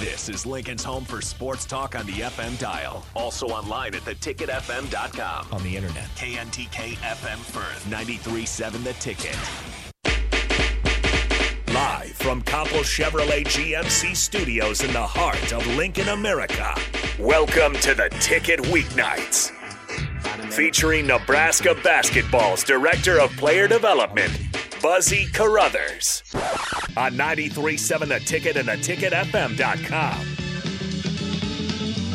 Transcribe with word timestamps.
This 0.00 0.28
is 0.28 0.44
Lincoln's 0.44 0.82
home 0.82 1.04
for 1.04 1.22
sports 1.22 1.64
talk 1.64 1.94
on 1.94 2.04
the 2.06 2.14
FM 2.14 2.58
dial. 2.58 3.06
Also 3.14 3.46
online 3.46 3.94
at 3.94 4.02
theticketfm.com. 4.02 5.46
On 5.52 5.62
the 5.62 5.76
internet, 5.76 6.06
KNTK 6.16 6.96
FM 6.96 7.38
Firth, 7.38 7.84
93.7 7.88 8.82
The 8.82 8.92
Ticket. 8.94 9.38
Live 11.72 12.10
from 12.10 12.42
Copple 12.42 12.80
Chevrolet 12.80 13.44
GMC 13.44 14.16
studios 14.16 14.82
in 14.82 14.92
the 14.92 15.00
heart 15.00 15.52
of 15.52 15.64
Lincoln, 15.76 16.08
America. 16.08 16.74
Welcome 17.20 17.74
to 17.74 17.94
the 17.94 18.08
Ticket 18.18 18.58
Weeknights. 18.64 19.52
Featuring 20.52 21.06
Nebraska 21.06 21.76
Basketball's 21.84 22.64
Director 22.64 23.20
of 23.20 23.30
Player 23.36 23.68
Development, 23.68 24.32
Buzzy 24.84 25.24
Carruthers. 25.32 26.22
On 26.94 27.12
93.7 27.16 28.06
The 28.06 28.20
Ticket 28.20 28.58
and 28.58 28.68
theticketfm.com. 28.68 30.12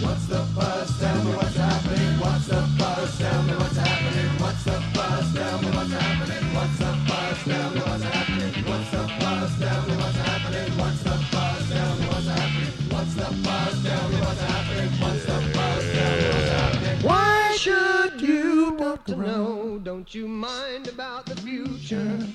What's 0.05 0.27
the 0.27 0.45
buzz? 0.53 0.99
Tell 0.99 1.23
me 1.23 1.31
what's 1.33 1.55
happening. 1.55 2.19
What's 2.19 2.45
the 2.45 2.69
buzz? 2.77 3.17
Tell 3.17 3.41
me 3.41 3.53
what's 3.55 3.75
happening. 3.75 4.29
What's 4.37 4.63
the 4.65 4.83
buzz? 4.93 5.33
Tell 5.33 5.61
me 5.63 5.69
what's 5.71 5.91
happening. 5.93 6.53
What's 6.53 6.77
the 6.77 6.93
buzz? 7.09 7.43
Tell 7.43 7.71
me 7.71 7.79
what's 7.81 8.03
happening. 8.03 8.53
What's 8.69 8.91
the 8.91 9.01
buzz? 9.17 9.57
Tell 9.57 9.81
me 9.89 9.95
what's 9.97 10.17
happening. 10.21 10.77
What's 10.77 11.01
the 11.01 11.17
buzz? 11.33 11.69
Tell 11.73 11.95
me 11.97 12.05
what's 12.05 12.27
happening. 12.29 12.69
What's 12.93 13.13
the 13.15 13.29
buzz? 13.41 13.81
Tell 13.81 14.09
me 14.09 14.17
what's 14.21 14.41
happening. 14.45 14.91
What's 15.01 15.25
the 15.25 15.41
buzz? 15.57 15.83
Tell 15.89 16.13
me 16.21 16.27
what's 16.37 16.49
happening. 16.53 17.01
Why 17.01 17.55
should 17.57 18.21
you 18.21 18.73
want 18.77 19.07
to 19.07 19.15
know? 19.15 19.79
Don't 19.81 20.13
you 20.13 20.27
mind 20.27 20.87
about 20.87 21.25
the 21.25 21.35
future? 21.35 22.28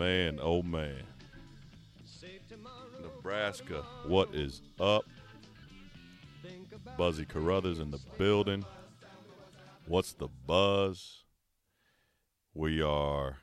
Man, 0.00 0.38
oh 0.42 0.62
man. 0.62 1.02
Nebraska, 3.02 3.84
what 4.06 4.34
is 4.34 4.62
up? 4.80 5.04
Buzzy 6.96 7.26
Carruthers 7.26 7.80
in 7.80 7.90
the 7.90 8.00
building. 8.16 8.64
What's 9.86 10.14
the 10.14 10.28
buzz? 10.46 11.24
We 12.54 12.80
are 12.80 13.40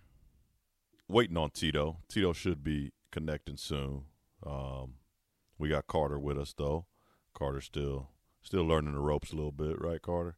waiting 1.07 1.37
on 1.37 1.51
Tito. 1.51 1.99
Tito 2.09 2.33
should 2.33 2.63
be 2.63 2.91
connecting 3.11 3.57
soon. 3.57 4.05
Um, 4.43 4.95
we 5.59 5.69
got 5.69 5.85
Carter 5.85 6.17
with 6.17 6.39
us 6.39 6.55
though. 6.57 6.87
Carter 7.35 7.61
still 7.61 8.09
still 8.41 8.63
learning 8.63 8.93
the 8.93 8.99
ropes 8.99 9.31
a 9.31 9.35
little 9.35 9.51
bit, 9.51 9.79
right, 9.79 10.01
Carter? 10.01 10.37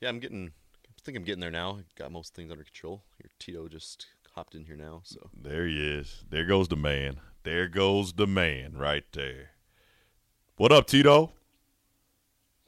Yeah, 0.00 0.10
I'm 0.10 0.20
getting. 0.20 0.52
I 0.86 1.02
think 1.02 1.16
I'm 1.18 1.24
getting 1.24 1.40
there 1.40 1.50
now. 1.50 1.80
Got 1.98 2.12
most 2.12 2.32
things 2.32 2.52
under 2.52 2.62
control. 2.62 3.02
Your 3.20 3.30
Tito 3.40 3.66
just 3.66 4.06
hopped 4.32 4.54
in 4.54 4.64
here 4.64 4.76
now, 4.76 5.00
so 5.04 5.30
There 5.40 5.66
he 5.66 5.76
is. 5.98 6.24
There 6.30 6.44
goes 6.44 6.68
the 6.68 6.76
man. 6.76 7.20
There 7.44 7.68
goes 7.68 8.12
the 8.14 8.26
man 8.26 8.74
right 8.76 9.04
there. 9.12 9.50
What 10.56 10.72
up, 10.72 10.86
Tito? 10.86 11.32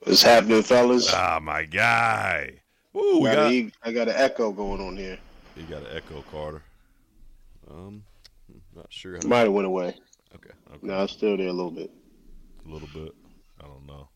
What's 0.00 0.22
happening, 0.22 0.62
fellas? 0.62 1.10
Ah, 1.12 1.38
my 1.40 1.64
guy. 1.64 2.60
Woo, 2.92 3.20
we 3.20 3.24
Got 3.28 3.34
got, 3.36 3.50
a- 3.52 3.72
I 3.82 3.92
got 3.92 4.08
an 4.08 4.14
echo 4.16 4.52
going 4.52 4.80
on 4.80 4.96
here. 4.96 5.18
you 5.56 5.62
got 5.64 5.82
an 5.82 5.96
echo, 5.96 6.22
Carter. 6.30 6.62
um, 7.70 8.04
not 8.74 8.86
sure. 8.92 9.16
How 9.16 9.26
Might 9.28 9.38
have 9.40 9.52
went 9.52 9.66
away. 9.66 9.96
okay, 10.34 10.50
Okay, 10.74 10.86
No, 10.86 11.02
it's 11.04 11.12
still 11.12 11.36
there 11.36 11.48
a 11.48 11.52
little 11.52 11.70
bit. 11.70 11.90
a 12.66 12.68
little 12.68 12.88
bit. 12.92 13.12
I 13.62 13.66
don't 13.66 13.86
know. 13.86 14.08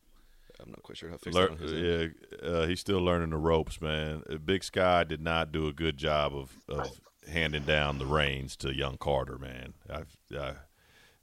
I'm 0.60 0.70
not 0.70 0.82
quite 0.82 0.98
sure 0.98 1.08
how 1.08 1.16
to 1.16 1.22
fix 1.22 1.34
Lear- 1.36 1.46
that 1.48 1.52
on 1.52 1.58
his 1.58 1.72
end. 1.72 2.14
yeah, 2.42 2.48
uh, 2.48 2.66
he's 2.66 2.80
still 2.80 3.00
learning 3.00 3.30
the 3.30 3.36
ropes, 3.36 3.80
man. 3.80 4.22
Uh, 4.28 4.36
Big 4.38 4.64
Sky 4.64 5.04
did 5.04 5.20
not 5.22 5.52
do 5.52 5.68
a 5.68 5.72
good 5.72 5.96
job 5.96 6.34
of, 6.34 6.52
of 6.68 7.00
handing 7.28 7.64
down 7.64 7.98
the 7.98 8.06
reins 8.06 8.56
to 8.56 8.74
young 8.74 8.96
Carter, 8.96 9.38
man. 9.38 9.74
I, 9.88 10.02
I, 10.36 10.52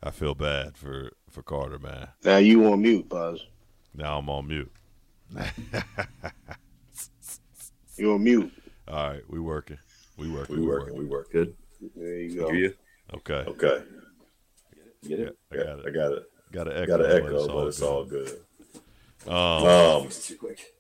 I 0.04 0.12
feel 0.12 0.36
bad 0.36 0.78
for, 0.78 1.12
for 1.30 1.42
Carter, 1.42 1.80
man. 1.80 2.10
Now 2.24 2.38
you 2.38 2.72
on 2.72 2.82
mute, 2.82 3.10
Buzz. 3.10 3.46
Now 3.94 4.20
I'm 4.20 4.30
on 4.30 4.48
mute. 4.48 4.72
You 7.98 8.14
on 8.14 8.24
mute. 8.24 8.52
All 8.90 9.10
right, 9.10 9.22
we 9.30 9.40
working. 9.40 9.78
We 10.18 10.30
working. 10.30 10.58
We 10.60 10.68
working. 10.68 10.98
We 10.98 11.06
work 11.06 11.32
good. 11.32 11.56
There 11.96 12.20
you 12.20 12.36
go. 12.42 12.48
Hear 12.50 12.56
you? 12.56 12.74
Okay. 13.14 13.46
Okay. 13.48 13.84
Get 15.08 15.20
it? 15.22 15.38
I 15.52 15.56
got 15.56 15.80
it. 15.80 15.86
I 15.88 15.90
got 15.92 16.12
it. 16.12 16.24
Got 16.52 16.68
an 16.68 16.74
echo. 16.74 16.86
Got 16.98 17.06
an 17.06 17.08
but 17.08 17.26
echo, 17.26 17.48
but 17.48 17.68
it's 17.68 17.82
all 17.82 18.04
good. 18.04 18.40
Um, 19.28 19.34
Um, 19.34 20.10
Too 20.10 20.36
quick. 20.36 20.75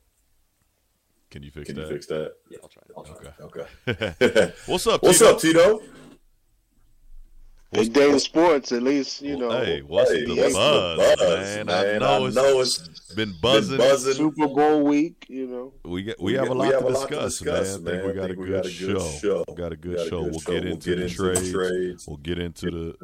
Can 1.31 1.43
you 1.43 1.51
fix 1.51 1.67
can 1.67 1.75
that? 1.75 1.81
you 1.87 1.93
fix 1.93 2.05
that? 2.07 2.33
Yeah, 2.49 2.57
I'll 2.63 2.69
try. 2.69 2.83
I'll 2.95 3.03
try. 3.03 3.31
Okay. 3.41 4.15
Okay. 4.27 4.53
What's 4.67 4.87
up, 4.87 5.03
What's 5.03 5.19
Tito? 5.19 5.31
up, 5.31 5.39
Tito? 5.39 5.81
Big 7.71 7.91
day 7.91 8.09
in 8.09 8.19
sports, 8.19 8.71
at 8.71 8.83
least, 8.83 9.21
you 9.21 9.37
know. 9.37 9.49
Hey, 9.51 9.81
what's 9.81 10.09
hey, 10.09 10.23
the, 10.23 10.35
buzz, 10.35 10.53
the 10.53 11.15
buzz 11.25 11.55
man? 11.57 11.65
man? 11.65 11.75
I 11.75 11.97
know, 11.97 12.23
I 12.23 12.27
it's, 12.27 12.35
know 12.35 12.61
it's 12.61 12.77
been 13.15 13.31
Been 13.31 13.37
buzzing. 13.41 13.77
buzzing. 13.77 14.13
Super 14.13 14.47
Bowl 14.47 14.83
week, 14.85 15.25
you 15.27 15.45
know. 15.47 15.73
We 15.83 16.03
get, 16.03 16.17
we, 16.21 16.33
We 16.33 16.37
have 16.37 16.47
get- 16.47 16.51
a 16.55 16.57
lot, 16.57 16.67
we 16.67 16.73
have 16.73 16.81
to, 16.83 16.87
a 16.87 16.89
lot 16.89 17.09
to 17.09 17.15
discuss, 17.15 17.39
discuss, 17.39 17.79
man. 17.79 17.95
I 17.95 17.97
think 17.97 18.05
man. 18.05 18.05
we 18.05 18.11
I 18.11 18.15
got, 18.15 18.27
think 18.27 18.37
a, 18.37 18.41
we 18.41 18.47
good 18.47 18.53
got 18.63 18.65
a 18.65 18.69
good 18.69 19.01
show. 19.01 19.09
show. 19.19 19.43
Got 19.55 19.71
a 19.73 19.75
good 19.75 19.97
Got 19.97 20.05
a 20.05 20.09
show. 20.09 20.21
good 20.23 20.31
we'll 20.31 20.39
show. 20.39 20.51
get 20.53 20.63
We'll 20.63 20.73
into 20.73 20.89
get 20.89 20.95
the 20.95 21.03
into 21.03 21.21
the 21.23 21.33
trades. 21.33 21.51
trades. 21.51 22.07
We'll 22.07 22.17
get 22.17 22.39
into 22.39 22.71
the 22.71 22.95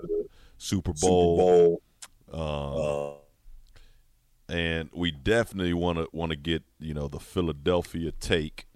Super 0.58 0.92
Super 0.96 1.08
Bowl. 1.08 1.82
Bowl. 2.32 3.12
Um, 3.12 3.21
and 4.52 4.90
we 4.94 5.12
definitely 5.12 5.74
want 5.74 5.98
to 5.98 6.08
want 6.12 6.32
to 6.32 6.36
get 6.36 6.64
you 6.80 6.94
know 6.94 7.08
the 7.08 7.20
Philadelphia 7.20 8.12
take 8.12 8.68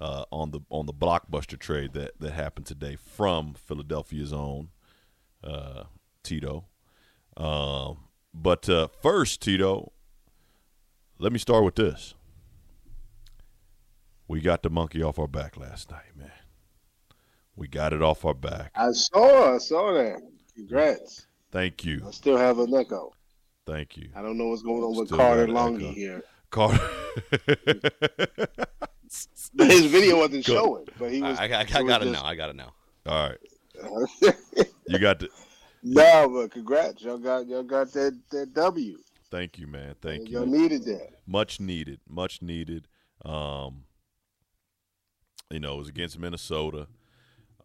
uh, 0.00 0.24
on 0.32 0.52
the 0.52 0.60
on 0.70 0.86
the 0.86 0.92
blockbuster 0.92 1.58
trade 1.58 1.92
that 1.92 2.18
that 2.18 2.32
happened 2.32 2.66
today 2.66 2.96
from 2.96 3.54
Philadelphia's 3.54 4.32
own 4.32 4.70
uh, 5.44 5.84
Tito. 6.22 6.64
Um, 7.36 7.98
but 8.32 8.68
uh, 8.68 8.88
first, 9.02 9.42
Tito, 9.42 9.92
let 11.18 11.32
me 11.32 11.38
start 11.38 11.62
with 11.62 11.74
this. 11.74 12.14
We 14.26 14.40
got 14.40 14.62
the 14.62 14.70
monkey 14.70 15.02
off 15.02 15.18
our 15.18 15.28
back 15.28 15.56
last 15.56 15.90
night, 15.90 16.16
man. 16.16 16.30
We 17.54 17.68
got 17.68 17.92
it 17.92 18.02
off 18.02 18.24
our 18.24 18.34
back. 18.34 18.72
I 18.74 18.92
saw, 18.92 19.54
I 19.54 19.58
saw 19.58 19.92
that. 19.92 20.20
Congrats. 20.54 21.26
Thank 21.50 21.84
you, 21.84 22.02
I 22.06 22.12
still 22.12 22.36
have 22.36 22.58
an 22.58 22.74
echo. 22.74 23.12
Thank 23.70 23.96
you, 23.96 24.08
I 24.14 24.22
don't 24.22 24.38
know 24.38 24.48
what's 24.48 24.62
going 24.62 24.82
on 24.82 24.96
with 24.96 25.08
Still 25.08 25.18
Carter 25.18 25.46
got 25.46 25.72
Longy 25.72 25.94
here. 25.94 26.22
Carter. 26.50 26.80
His 29.58 29.86
video 29.86 30.18
wasn't 30.18 30.44
Go. 30.46 30.54
showing, 30.54 30.84
but 30.98 31.10
he 31.10 31.22
was. 31.22 31.38
I, 31.38 31.44
I, 31.46 31.60
I 31.60 31.62
was 31.62 31.72
got 31.88 32.02
it 32.02 32.06
just- 32.06 32.22
now. 32.22 32.24
I 32.24 32.34
got 32.34 32.50
it 32.50 32.56
now. 32.56 32.72
All 33.06 33.28
right, 33.30 33.38
you 34.88 34.98
got 34.98 35.18
the. 35.20 35.28
no, 35.82 36.28
but 36.28 36.50
congrats. 36.50 37.02
Y'all 37.02 37.18
got 37.18 37.46
y'all 37.46 37.62
got 37.62 37.92
that, 37.92 38.18
that 38.30 38.52
W. 38.54 38.98
Thank 39.30 39.58
you, 39.58 39.66
man. 39.66 39.94
Thank 40.00 40.28
you. 40.28 40.38
Y'all 40.38 40.46
needed 40.46 40.84
that. 40.84 41.10
Much 41.26 41.60
needed. 41.60 42.00
Much 42.08 42.40
needed. 42.42 42.88
Um, 43.24 43.84
you 45.50 45.60
know, 45.60 45.74
it 45.74 45.78
was 45.78 45.88
against 45.88 46.18
Minnesota, 46.18 46.86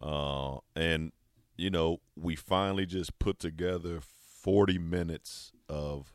uh, 0.00 0.58
and 0.76 1.12
you 1.56 1.70
know 1.70 2.00
we 2.16 2.36
finally 2.36 2.86
just 2.86 3.18
put 3.18 3.38
together 3.38 4.00
forty 4.00 4.78
minutes 4.78 5.52
of 5.68 6.12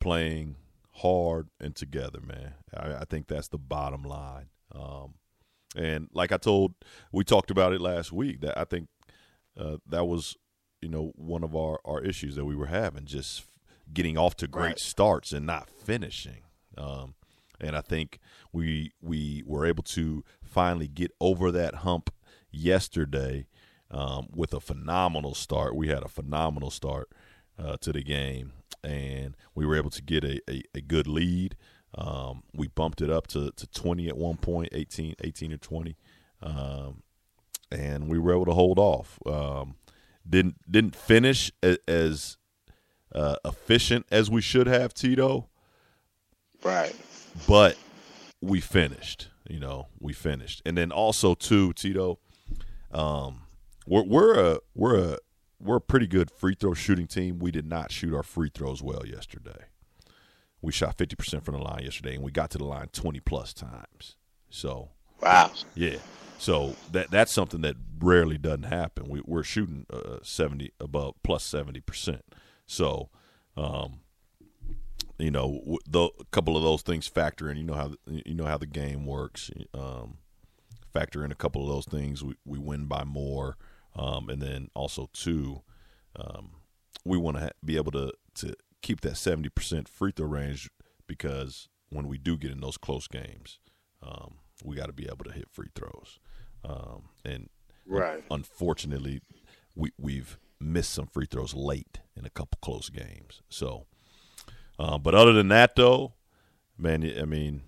playing 0.00 0.56
hard 0.92 1.48
and 1.60 1.74
together, 1.74 2.20
man. 2.20 2.54
I, 2.74 2.94
I 2.96 3.04
think 3.04 3.26
that's 3.26 3.48
the 3.48 3.58
bottom 3.58 4.02
line. 4.02 4.48
Um, 4.74 5.14
and 5.76 6.08
like 6.12 6.32
I 6.32 6.36
told, 6.38 6.74
we 7.12 7.24
talked 7.24 7.50
about 7.50 7.72
it 7.72 7.80
last 7.80 8.12
week. 8.12 8.40
That 8.40 8.58
I 8.58 8.64
think 8.64 8.88
uh, 9.58 9.76
that 9.88 10.06
was, 10.06 10.36
you 10.80 10.88
know, 10.88 11.12
one 11.16 11.44
of 11.44 11.54
our, 11.54 11.80
our 11.84 12.00
issues 12.02 12.36
that 12.36 12.44
we 12.44 12.54
were 12.56 12.66
having, 12.66 13.04
just 13.04 13.44
getting 13.92 14.16
off 14.18 14.36
to 14.36 14.48
great 14.48 14.62
Right. 14.64 14.78
starts 14.78 15.32
and 15.32 15.46
not 15.46 15.68
finishing. 15.70 16.42
Um, 16.78 17.14
and 17.60 17.74
I 17.76 17.80
think 17.80 18.18
we 18.52 18.92
we 19.00 19.42
were 19.46 19.64
able 19.64 19.82
to 19.84 20.24
finally 20.42 20.88
get 20.88 21.10
over 21.20 21.50
that 21.52 21.76
hump 21.76 22.10
yesterday 22.50 23.46
um, 23.90 24.26
with 24.34 24.52
a 24.52 24.60
phenomenal 24.60 25.34
start. 25.34 25.74
We 25.76 25.88
had 25.88 26.02
a 26.02 26.08
phenomenal 26.08 26.70
start 26.70 27.08
uh, 27.58 27.76
to 27.78 27.92
the 27.92 28.02
game, 28.02 28.52
and 28.86 29.36
we 29.54 29.66
were 29.66 29.76
able 29.76 29.90
to 29.90 30.02
get 30.02 30.24
a, 30.24 30.40
a, 30.50 30.62
a 30.74 30.80
good 30.80 31.06
lead. 31.06 31.56
Um, 31.94 32.42
we 32.54 32.68
bumped 32.68 33.00
it 33.02 33.10
up 33.10 33.26
to, 33.28 33.50
to 33.52 33.66
20 33.66 34.08
at 34.08 34.16
one 34.16 34.36
point, 34.36 34.68
18, 34.72 35.14
18 35.22 35.52
or 35.52 35.56
20. 35.56 35.96
Um, 36.42 37.02
and 37.70 38.08
we 38.08 38.18
were 38.18 38.32
able 38.32 38.44
to 38.46 38.52
hold 38.52 38.78
off. 38.78 39.18
Um, 39.26 39.74
didn't 40.28 40.56
didn't 40.70 40.94
finish 40.96 41.50
a, 41.62 41.78
as 41.88 42.36
uh, 43.14 43.36
efficient 43.44 44.06
as 44.10 44.30
we 44.30 44.40
should 44.40 44.66
have, 44.66 44.92
Tito, 44.94 45.48
Right. 46.62 46.94
but 47.48 47.76
we 48.40 48.60
finished. 48.60 49.28
You 49.48 49.60
know, 49.60 49.86
we 50.00 50.12
finished, 50.12 50.60
and 50.66 50.76
then 50.76 50.90
also 50.90 51.34
too, 51.34 51.72
Tito, 51.72 52.18
um, 52.92 53.42
we're 53.86 54.02
we're 54.02 54.34
a 54.54 54.58
we're 54.74 54.98
a 54.98 55.18
we're 55.60 55.76
a 55.76 55.80
pretty 55.80 56.06
good 56.06 56.30
free 56.30 56.54
throw 56.54 56.74
shooting 56.74 57.06
team. 57.06 57.38
We 57.38 57.50
did 57.50 57.66
not 57.66 57.90
shoot 57.90 58.14
our 58.14 58.22
free 58.22 58.50
throws 58.52 58.82
well 58.82 59.06
yesterday. 59.06 59.66
We 60.62 60.72
shot 60.72 60.96
fifty 60.98 61.16
percent 61.16 61.44
from 61.44 61.54
the 61.56 61.62
line 61.62 61.84
yesterday, 61.84 62.14
and 62.14 62.24
we 62.24 62.30
got 62.30 62.50
to 62.50 62.58
the 62.58 62.64
line 62.64 62.88
twenty 62.92 63.20
plus 63.20 63.52
times. 63.52 64.16
So 64.50 64.90
Wow. 65.22 65.50
yeah, 65.74 65.96
So 66.38 66.74
that 66.92 67.10
that's 67.10 67.32
something 67.32 67.62
that 67.62 67.76
rarely 68.00 68.36
doesn't 68.38 68.64
happen. 68.64 69.08
We, 69.08 69.22
we're 69.24 69.42
shooting 69.42 69.86
uh, 69.92 70.18
seventy 70.22 70.72
above 70.80 71.14
plus 71.22 71.42
seventy 71.44 71.80
percent. 71.80 72.22
So, 72.66 73.08
um, 73.56 74.00
you 75.18 75.30
know, 75.30 75.78
the, 75.88 76.10
a 76.20 76.24
couple 76.32 76.56
of 76.56 76.62
those 76.62 76.82
things 76.82 77.06
factor 77.06 77.50
in. 77.50 77.56
You 77.56 77.64
know 77.64 77.74
how 77.74 77.88
the- 77.88 78.22
you 78.26 78.34
know 78.34 78.44
how 78.44 78.58
the 78.58 78.66
game 78.66 79.06
works. 79.06 79.50
Um, 79.72 80.18
factor 80.92 81.24
in 81.24 81.30
a 81.32 81.36
couple 81.36 81.62
of 81.62 81.68
those 81.68 81.86
things. 81.86 82.22
We 82.24 82.34
we 82.44 82.58
win 82.58 82.86
by 82.86 83.04
more, 83.04 83.56
um, 83.96 84.28
and 84.28 84.40
then 84.40 84.68
also 84.74 85.08
two, 85.12 85.62
um, 86.16 86.50
we 87.04 87.18
want 87.18 87.36
to 87.38 87.42
ha- 87.44 87.50
be 87.64 87.76
able 87.76 87.92
to 87.92 88.12
to 88.36 88.54
keep 88.82 89.00
that 89.00 89.16
seventy 89.16 89.48
percent 89.48 89.88
free 89.88 90.12
throw 90.14 90.26
range 90.26 90.68
because 91.06 91.68
when 91.90 92.06
we 92.08 92.18
do 92.18 92.36
get 92.36 92.50
in 92.50 92.60
those 92.60 92.76
close 92.76 93.06
games, 93.08 93.58
um, 94.02 94.38
we 94.64 94.76
got 94.76 94.86
to 94.86 94.92
be 94.92 95.06
able 95.06 95.24
to 95.24 95.32
hit 95.32 95.48
free 95.50 95.68
throws. 95.74 96.18
Um, 96.64 97.10
and 97.24 97.48
Right. 97.86 98.24
unfortunately, 98.30 99.20
we 99.74 99.90
we've 99.98 100.38
missed 100.60 100.92
some 100.92 101.06
free 101.06 101.26
throws 101.26 101.54
late 101.54 102.00
in 102.16 102.24
a 102.24 102.30
couple 102.30 102.58
close 102.62 102.88
games. 102.88 103.42
So, 103.48 103.86
uh, 104.78 104.98
but 104.98 105.14
other 105.14 105.32
than 105.32 105.48
that, 105.48 105.76
though, 105.76 106.14
man, 106.76 107.04
I 107.20 107.24
mean, 107.24 107.62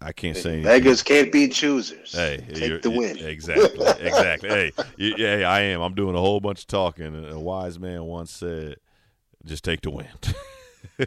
I 0.00 0.12
can't 0.12 0.36
say 0.36 0.54
anything. 0.54 0.64
Beggars 0.64 1.02
can't 1.02 1.32
be 1.32 1.48
choosers. 1.48 2.12
Hey, 2.12 2.44
take 2.52 2.82
the 2.82 2.90
win. 2.90 3.16
Exactly, 3.18 3.86
exactly. 4.00 4.48
hey, 4.48 4.72
y- 4.76 4.84
yeah, 4.96 5.36
hey, 5.36 5.44
I 5.44 5.60
am. 5.62 5.80
I'm 5.80 5.94
doing 5.94 6.14
a 6.14 6.20
whole 6.20 6.40
bunch 6.40 6.60
of 6.60 6.66
talking. 6.66 7.24
A 7.30 7.40
wise 7.40 7.78
man 7.78 8.04
once 8.04 8.30
said, 8.30 8.76
"Just 9.44 9.64
take 9.64 9.80
the 9.80 9.90
win. 9.90 10.08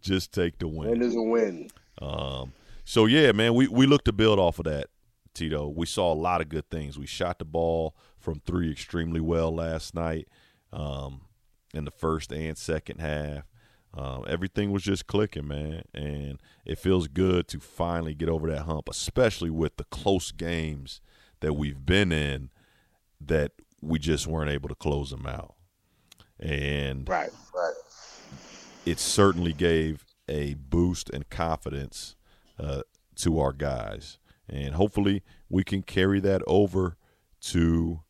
Just 0.00 0.32
take 0.32 0.58
the 0.58 0.68
win." 0.68 0.90
Win 0.90 1.02
is 1.02 1.14
a 1.14 1.22
win. 1.22 1.70
Um, 2.00 2.52
so 2.84 3.06
yeah, 3.06 3.32
man, 3.32 3.54
we 3.54 3.68
we 3.68 3.86
look 3.86 4.04
to 4.04 4.12
build 4.12 4.38
off 4.38 4.58
of 4.58 4.64
that, 4.64 4.86
Tito. 5.34 5.68
We 5.68 5.86
saw 5.86 6.12
a 6.12 6.14
lot 6.14 6.40
of 6.40 6.48
good 6.48 6.68
things. 6.70 6.98
We 6.98 7.06
shot 7.06 7.38
the 7.38 7.44
ball 7.44 7.94
from 8.18 8.40
three 8.40 8.70
extremely 8.70 9.20
well 9.20 9.54
last 9.54 9.94
night, 9.94 10.28
um, 10.72 11.22
in 11.74 11.84
the 11.84 11.90
first 11.90 12.32
and 12.32 12.56
second 12.56 13.00
half. 13.00 13.44
Um, 13.96 14.24
everything 14.26 14.72
was 14.72 14.82
just 14.82 15.06
clicking, 15.06 15.46
man, 15.46 15.84
and 15.94 16.40
it 16.66 16.78
feels 16.78 17.06
good 17.06 17.46
to 17.48 17.60
finally 17.60 18.14
get 18.14 18.28
over 18.28 18.50
that 18.50 18.62
hump, 18.62 18.88
especially 18.88 19.50
with 19.50 19.76
the 19.76 19.84
close 19.84 20.32
games 20.32 21.00
that 21.40 21.52
we've 21.54 21.86
been 21.86 22.10
in 22.10 22.50
that 23.20 23.52
we 23.80 23.98
just 23.98 24.26
weren't 24.26 24.50
able 24.50 24.68
to 24.68 24.74
close 24.74 25.10
them 25.10 25.26
out. 25.26 25.54
And 26.40 27.08
Right. 27.08 27.30
Right. 27.54 27.74
it 28.84 28.98
certainly 28.98 29.52
gave 29.52 30.04
a 30.28 30.54
boost 30.54 31.10
and 31.10 31.28
confidence 31.30 32.16
uh, 32.58 32.82
to 33.16 33.38
our 33.38 33.52
guys. 33.52 34.18
And 34.48 34.74
hopefully 34.74 35.22
we 35.48 35.62
can 35.62 35.82
carry 35.82 36.18
that 36.20 36.42
over 36.46 36.96
to 37.42 38.00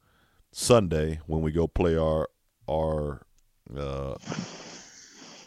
Sunday 0.52 1.20
when 1.26 1.42
we 1.42 1.52
go 1.52 1.66
play 1.66 1.96
our 1.96 2.28
our 2.68 3.26
uh, 3.76 4.14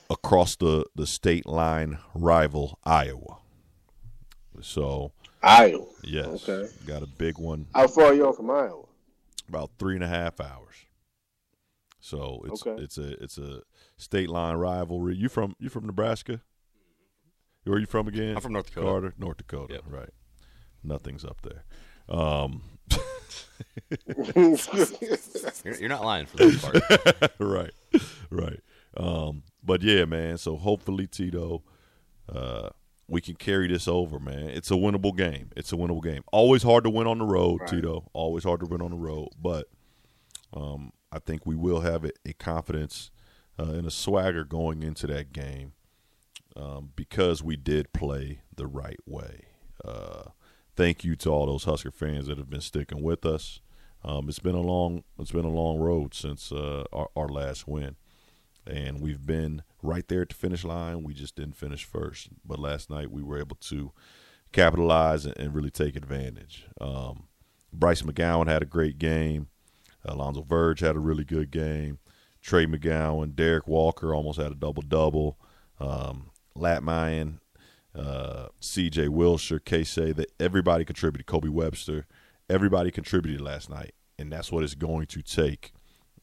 across 0.09 0.55
the, 0.55 0.85
the 0.95 1.05
state 1.07 1.45
line 1.45 1.99
rival 2.13 2.79
Iowa. 2.83 3.37
So 4.61 5.11
Iowa. 5.43 5.85
yes, 6.03 6.47
Okay. 6.49 6.69
got 6.85 7.03
a 7.03 7.07
big 7.07 7.37
one 7.37 7.67
How 7.75 7.87
far 7.87 8.05
are 8.05 8.13
you 8.13 8.25
all 8.25 8.33
from 8.33 8.49
Iowa? 8.49 8.85
about 9.49 9.71
three 9.79 9.95
and 9.95 10.03
a 10.03 10.07
half 10.07 10.39
hours. 10.41 10.75
So 11.99 12.41
it's 12.45 12.65
Okay. 12.65 12.81
it's 12.83 12.97
a 12.97 13.23
it's 13.23 13.37
a 13.37 13.61
state 13.97 14.29
line 14.29 14.55
rivalry. 14.55 15.15
You 15.15 15.29
from 15.29 15.55
you 15.59 15.69
from 15.69 15.85
Nebraska? 15.85 16.41
Where 17.65 17.75
are 17.75 17.79
you 17.79 17.85
from 17.85 18.07
again? 18.07 18.35
I'm 18.35 18.41
from 18.41 18.53
North 18.53 18.67
Dakota. 18.67 18.87
Carter, 18.87 19.13
North 19.17 19.37
Dakota. 19.37 19.73
Yep. 19.73 19.83
Right. 19.89 20.09
Nothing's 20.83 21.25
up 21.25 21.41
there. 21.41 21.63
Um, 22.07 22.61
You're, 25.65 25.75
you're 25.79 25.89
not 25.89 26.03
lying 26.05 26.25
for 26.27 26.37
this 26.37 26.61
part. 26.61 26.77
right, 27.39 27.71
right. 28.29 28.59
Um, 28.97 29.43
but 29.63 29.81
yeah, 29.81 30.05
man. 30.05 30.37
So 30.37 30.55
hopefully, 30.57 31.07
Tito, 31.07 31.63
uh, 32.33 32.69
we 33.07 33.21
can 33.21 33.35
carry 33.35 33.67
this 33.67 33.87
over, 33.87 34.19
man. 34.19 34.49
It's 34.49 34.71
a 34.71 34.75
winnable 34.75 35.15
game. 35.15 35.51
It's 35.55 35.71
a 35.71 35.75
winnable 35.75 36.03
game. 36.03 36.23
Always 36.31 36.63
hard 36.63 36.83
to 36.83 36.89
win 36.89 37.07
on 37.07 37.19
the 37.19 37.25
road, 37.25 37.61
Right. 37.61 37.69
Tito. 37.69 38.09
Always 38.13 38.43
hard 38.43 38.59
to 38.61 38.65
win 38.65 38.81
on 38.81 38.91
the 38.91 38.97
road, 38.97 39.29
but 39.41 39.67
um, 40.53 40.91
I 41.11 41.19
think 41.19 41.45
we 41.45 41.55
will 41.55 41.81
have 41.81 42.03
a, 42.03 42.11
a 42.25 42.33
confidence 42.33 43.11
uh, 43.59 43.63
and 43.63 43.87
a 43.87 43.91
swagger 43.91 44.43
going 44.43 44.83
into 44.83 45.07
that 45.07 45.31
game 45.31 45.73
um, 46.55 46.91
because 46.95 47.43
we 47.43 47.55
did 47.55 47.93
play 47.93 48.41
the 48.55 48.67
right 48.67 48.99
way. 49.05 49.45
Uh, 49.85 50.23
thank 50.75 51.03
you 51.03 51.15
to 51.17 51.29
all 51.29 51.45
those 51.45 51.63
Husker 51.63 51.91
fans 51.91 52.27
that 52.27 52.37
have 52.37 52.49
been 52.49 52.61
sticking 52.61 53.01
with 53.03 53.25
us. 53.25 53.61
Um, 54.03 54.29
it's 54.29 54.39
been 54.39 54.55
a 54.55 54.61
long 54.61 55.03
it's 55.19 55.31
been 55.31 55.45
a 55.45 55.49
long 55.49 55.79
road 55.79 56.13
since 56.13 56.51
uh, 56.51 56.83
our, 56.93 57.09
our 57.15 57.27
last 57.27 57.67
win, 57.67 57.95
and 58.67 59.01
we've 59.01 59.25
been 59.25 59.63
right 59.81 60.07
there 60.07 60.21
at 60.21 60.29
the 60.29 60.35
finish 60.35 60.63
line. 60.63 61.03
We 61.03 61.13
just 61.13 61.35
didn't 61.35 61.55
finish 61.55 61.85
first, 61.85 62.29
but 62.45 62.59
last 62.59 62.89
night 62.89 63.11
we 63.11 63.21
were 63.21 63.39
able 63.39 63.55
to 63.55 63.91
capitalize 64.51 65.25
and, 65.25 65.53
really 65.53 65.71
take 65.71 65.95
advantage. 65.95 66.65
Um, 66.79 67.27
Bryce 67.73 68.01
McGowens 68.01 68.47
had 68.47 68.61
a 68.61 68.65
great 68.65 68.97
game. 68.97 69.47
Alonzo 70.05 70.41
Verge 70.41 70.79
had 70.79 70.95
a 70.95 70.99
really 70.99 71.25
good 71.25 71.51
game. 71.51 71.99
Trey 72.41 72.65
McGowens, 72.65 73.35
Derrick 73.35 73.67
Walker 73.67 74.13
almost 74.13 74.39
had 74.39 74.51
a 74.51 74.55
double 74.55 74.83
double. 74.83 75.37
Um, 75.79 76.31
uh, 77.95 78.47
C.J. 78.59 79.07
Wilcher, 79.07 79.63
Casey, 79.63 80.13
that 80.13 80.31
everybody 80.39 80.85
contributed. 80.85 81.25
Kobe 81.25 81.49
Webster, 81.49 82.05
everybody 82.49 82.91
contributed 82.91 83.41
last 83.41 83.69
night, 83.69 83.93
and 84.17 84.31
that's 84.31 84.51
what 84.51 84.63
it's 84.63 84.75
going 84.75 85.07
to 85.07 85.21
take, 85.21 85.73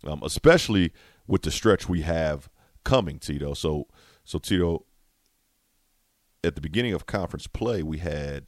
um, 0.07 0.23
especially 0.23 0.93
with 1.27 1.43
the 1.43 1.51
stretch 1.51 1.89
we 1.89 2.03
have 2.03 2.49
coming, 2.85 3.19
Tito. 3.19 3.55
So, 3.55 3.87
so 4.25 4.39
Tito, 4.39 4.85
at 6.43 6.55
the 6.55 6.61
beginning 6.61 6.93
of 6.93 7.07
conference 7.07 7.47
play, 7.47 7.83
we 7.83 7.99
had 7.99 8.47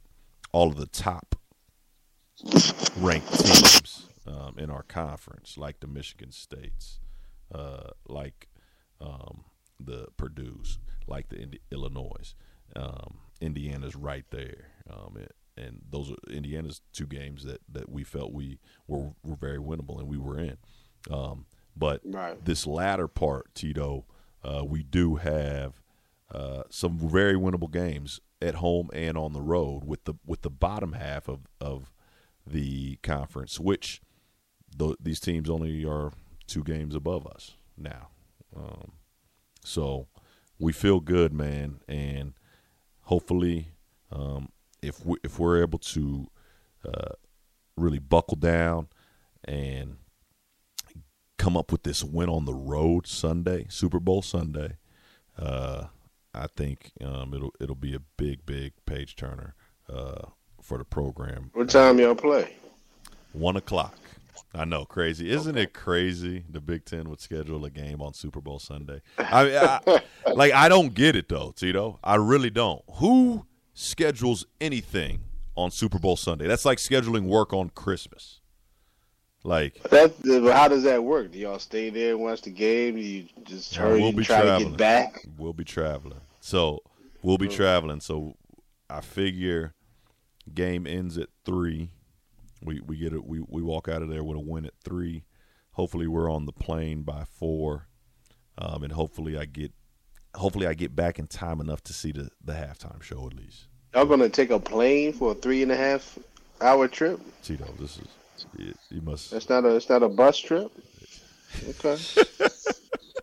all 0.51 0.67
of 0.67 0.77
the 0.77 0.85
top 0.85 1.35
ranked 2.99 3.39
teams 3.39 4.07
um, 4.27 4.55
in 4.57 4.69
our 4.69 4.83
conference, 4.83 5.57
like 5.57 5.79
the 5.79 5.87
Michigan 5.87 6.31
States, 6.31 6.99
uh, 7.53 7.89
like 8.07 8.47
um, 9.01 9.45
the 9.79 10.07
Purdue's, 10.17 10.79
like 11.07 11.29
the 11.29 11.37
Indi- 11.41 11.61
Illinois. 11.71 12.35
Um, 12.75 13.19
Indiana's 13.39 13.95
right 13.95 14.25
there, 14.29 14.71
um, 14.89 15.15
and, 15.15 15.65
and 15.65 15.81
those 15.89 16.11
are 16.11 16.15
Indiana's 16.29 16.81
two 16.91 17.05
games 17.05 17.43
that, 17.45 17.61
that 17.71 17.89
we 17.89 18.03
felt 18.03 18.33
we 18.33 18.59
were 18.87 19.11
were 19.23 19.35
very 19.35 19.59
winnable, 19.59 19.99
and 19.99 20.07
we 20.07 20.17
were 20.17 20.37
in. 20.37 20.57
But 21.77 22.01
Right. 22.03 22.43
this 22.43 22.65
latter 22.65 23.07
part, 23.07 23.53
Tito, 23.53 24.05
uh, 24.43 24.63
we 24.65 24.83
do 24.83 25.15
have 25.15 25.81
uh, 26.31 26.63
some 26.69 26.97
very 26.97 27.35
winnable 27.35 27.71
games 27.71 28.19
at 28.41 28.55
home 28.55 28.89
and 28.93 29.17
on 29.17 29.33
the 29.33 29.41
road 29.41 29.83
with 29.85 30.03
the 30.05 30.13
with 30.25 30.41
the 30.41 30.49
bottom 30.49 30.93
half 30.93 31.27
of 31.27 31.47
of 31.59 31.91
the 32.45 32.97
conference, 32.97 33.59
which 33.59 34.01
th- 34.77 34.95
these 34.99 35.19
teams 35.19 35.49
only 35.49 35.83
are 35.85 36.11
two 36.45 36.63
games 36.63 36.95
above 36.95 37.25
us 37.27 37.55
now. 37.77 38.09
Um, 38.55 38.93
so 39.63 40.07
we 40.59 40.71
feel 40.71 40.99
good, 40.99 41.33
man, 41.33 41.81
and 41.87 42.33
hopefully, 43.03 43.71
um, 44.11 44.49
if 44.81 45.05
we 45.05 45.17
if 45.23 45.39
we're 45.39 45.61
able 45.61 45.79
to 45.79 46.27
uh, 46.85 47.11
really 47.75 47.99
buckle 47.99 48.37
down 48.37 48.87
and 49.43 49.97
come 51.47 51.55
up 51.55 51.71
with 51.71 51.83
this 51.83 52.03
win 52.03 52.27
on 52.27 52.43
the 52.43 52.53
road 52.53 53.07
Sunday, 53.07 53.65
Super 53.69 54.01
Bowl 54.01 54.21
Sunday, 54.21 54.75
uh, 55.39 55.85
I 56.33 56.47
think 56.57 56.91
um, 57.01 57.33
it'll 57.33 57.53
it'll 57.61 57.73
be 57.73 57.95
a 57.95 58.01
big, 58.17 58.45
big 58.45 58.73
page 58.85 59.15
turner 59.15 59.55
uh, 59.89 60.23
for 60.61 60.77
the 60.77 60.83
program. 60.83 61.51
What 61.53 61.69
time 61.69 61.99
y'all 61.99 62.15
play? 62.15 62.57
One 63.31 63.55
o'clock. 63.55 63.97
I 64.53 64.65
know, 64.65 64.83
crazy. 64.83 65.31
Isn't 65.31 65.57
it 65.57 65.73
crazy? 65.73 66.43
The 66.49 66.59
Big 66.59 66.83
Ten 66.83 67.09
would 67.09 67.21
schedule 67.21 67.63
a 67.63 67.69
game 67.69 68.01
on 68.01 68.13
Super 68.13 68.41
Bowl 68.41 68.59
Sunday. 68.59 69.01
I, 69.17 69.79
I 69.87 70.01
like. 70.33 70.51
I 70.51 70.67
don't 70.67 70.93
get 70.93 71.15
it 71.15 71.29
though, 71.29 71.53
Tito. 71.55 71.97
I 72.03 72.15
really 72.15 72.49
don't. 72.49 72.81
Who 72.95 73.45
schedules 73.73 74.45
anything 74.59 75.21
on 75.55 75.71
Super 75.71 75.97
Bowl 75.97 76.17
Sunday? 76.17 76.45
That's 76.45 76.65
like 76.65 76.79
scheduling 76.79 77.23
work 77.23 77.53
on 77.53 77.69
Christmas. 77.69 78.41
Like, 79.47 79.81
That, 79.91 80.13
how 80.51 80.67
does 80.67 80.83
that 80.83 81.01
work? 81.01 81.31
Do 81.31 81.39
y'all 81.39 81.57
stay 81.57 81.89
there 81.89 82.11
and 82.11 82.19
watch 82.19 82.41
the 82.41 82.49
game? 82.49 82.95
Do 82.95 83.01
you 83.01 83.25
just 83.45 83.73
hurry 83.73 84.01
we'll 84.01 84.09
and 84.09 84.17
be 84.17 84.25
try 84.25 84.41
to 84.41 84.65
get 84.65 84.75
back? 84.75 85.25
we'll 85.37 85.53
be 85.53 85.63
traveling. 85.63 86.19
So 86.41 86.81
we'll 87.23 87.37
be 87.37 87.47
traveling. 87.47 88.01
So 88.01 88.35
I 88.89 88.99
figure 88.99 89.73
game 90.53 90.85
ends 90.85 91.17
at 91.17 91.29
three. 91.45 91.91
We 92.61 92.81
we 92.81 92.97
get 92.97 93.13
it. 93.13 93.25
We 93.25 93.39
we 93.47 93.61
walk 93.61 93.87
out 93.87 94.01
of 94.01 94.09
there 94.09 94.21
with 94.21 94.35
a 94.35 94.41
win 94.41 94.65
at 94.65 94.73
three. 94.83 95.23
Hopefully 95.71 96.07
we're 96.07 96.29
on 96.29 96.45
the 96.45 96.51
plane 96.51 97.03
by 97.03 97.23
four, 97.23 97.87
um, 98.57 98.83
and 98.83 98.91
hopefully 98.91 99.37
I 99.37 99.45
get 99.45 99.71
hopefully 100.35 100.67
I 100.67 100.73
get 100.73 100.93
back 100.93 101.19
in 101.19 101.27
time 101.27 101.61
enough 101.61 101.81
to 101.85 101.93
see 101.93 102.11
the 102.11 102.31
the 102.43 102.51
halftime 102.51 103.01
show 103.01 103.25
at 103.27 103.33
least. 103.33 103.67
Y'all 103.93 104.05
gonna 104.05 104.27
take 104.27 104.49
a 104.49 104.59
plane 104.59 105.13
for 105.13 105.31
a 105.31 105.35
three 105.35 105.63
and 105.63 105.71
a 105.71 105.77
half 105.77 106.19
Hour 106.59 106.87
trip. 106.87 107.21
Tito, 107.43 107.71
this 107.79 107.97
is 107.97 108.07
you, 108.57 108.73
you 108.89 109.01
must. 109.01 109.31
That's 109.31 109.49
not 109.49 109.65
a. 109.65 109.75
It's 109.75 109.89
not 109.89 110.03
a 110.03 110.09
bus 110.09 110.37
trip. 110.39 110.71
Okay. 111.69 111.97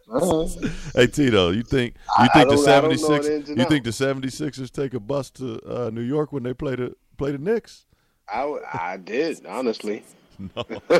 Right. 0.07 0.49
Hey 0.95 1.07
Tito, 1.07 1.51
you 1.51 1.63
think 1.63 1.95
you 2.21 2.27
think 2.35 2.51
the 2.51 2.57
don't- 2.57 2.69
I 2.69 2.81
don't 2.83 2.91
know 2.91 2.97
76 2.97 3.27
the 3.27 3.35
ins 3.37 3.49
and 3.49 3.59
you 3.59 3.65
think 3.65 3.85
the 3.85 3.91
76ers 3.91 4.71
take 4.71 4.93
a 4.93 5.01
bus 5.01 5.31
to 5.31 5.59
uh, 5.67 5.91
New 5.91 6.03
York 6.03 6.31
when 6.31 6.43
they 6.43 6.53
play 6.53 6.77
the 6.77 6.95
play 7.17 7.33
the 7.33 7.39
Knicks? 7.39 7.87
I, 8.29 8.59
I 8.73 8.97
did 8.99 9.45
honestly. 9.47 10.05
No. 10.39 10.65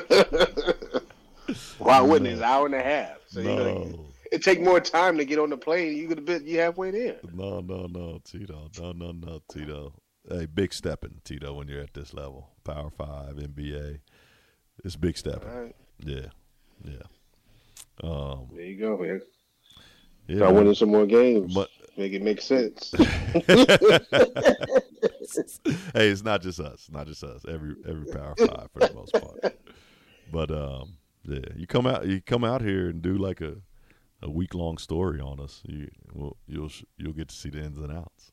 Why 1.79 2.01
wouldn't 2.01 2.29
it? 2.29 2.33
It's 2.33 2.39
an 2.41 2.45
hour 2.45 2.67
and 2.67 2.75
a 2.75 2.83
half. 2.83 3.19
So 3.27 3.41
you 3.41 3.47
know, 3.49 3.65
No. 3.85 4.07
it 4.33 4.43
take 4.43 4.61
more 4.63 4.81
time 4.81 5.19
to 5.19 5.25
get 5.25 5.39
on 5.39 5.51
the 5.51 5.57
plane. 5.59 5.97
You 5.97 6.09
could 6.09 6.19
have 6.19 6.25
been 6.27 6.47
you 6.47 6.61
halfway 6.61 6.91
there. 6.91 7.17
No, 7.33 7.61
no, 7.61 7.87
no, 7.87 8.21
Tito. 8.25 8.71
No, 8.81 8.93
no, 8.93 9.13
no, 9.13 9.41
Tito. 9.53 9.93
Hey, 10.29 10.47
big 10.47 10.73
stepping, 10.73 11.21
Tito, 11.25 11.53
when 11.53 11.69
you're 11.69 11.83
at 11.83 11.93
this 11.95 12.15
level. 12.15 12.54
Power 12.65 12.91
five, 12.91 13.35
NBA. 13.37 13.99
It's 14.85 14.97
big 14.97 15.17
step. 15.17 15.45
Right, 15.45 15.75
Yeah. 16.05 16.27
Yeah. 16.83 17.03
Um 18.03 18.49
there 18.53 18.65
you 18.65 18.79
go. 18.79 18.97
Man. 18.99 19.21
yeah, 20.27 20.37
Start 20.39 20.55
winning 20.55 20.75
some 20.75 20.91
more 20.91 21.07
games. 21.07 21.55
But- 21.55 21.69
Make 21.97 22.13
it 22.13 22.23
make 22.23 22.41
sense. 22.41 22.93
hey, 25.95 26.09
it's 26.09 26.25
not 26.25 26.43
just 26.43 26.59
us. 26.59 26.89
Not 26.91 27.07
just 27.07 27.23
us. 27.23 27.45
Every 27.49 27.77
every 27.89 28.07
power 28.07 28.35
five 28.37 28.69
for 28.73 28.81
the 28.81 28.93
most 28.95 29.13
part. 29.13 29.57
But 30.33 30.51
um, 30.51 30.97
yeah, 31.25 31.39
you 31.55 31.67
come 31.69 31.87
out 31.87 32.07
you 32.07 32.21
come 32.21 32.43
out 32.45 32.63
here 32.63 32.89
and 32.89 33.01
do 33.01 33.17
like 33.17 33.41
a 33.41 33.57
a 34.23 34.31
week 34.31 34.55
long 34.55 34.79
story 34.79 35.21
on 35.21 35.39
us. 35.39 35.63
You 35.67 35.89
well, 36.13 36.37
you'll 36.49 36.71
you'll 36.97 37.13
get 37.13 37.29
to 37.29 37.35
see 37.35 37.51
the 37.51 37.61
ins 37.63 37.79
and 37.79 37.93
outs. 37.93 38.33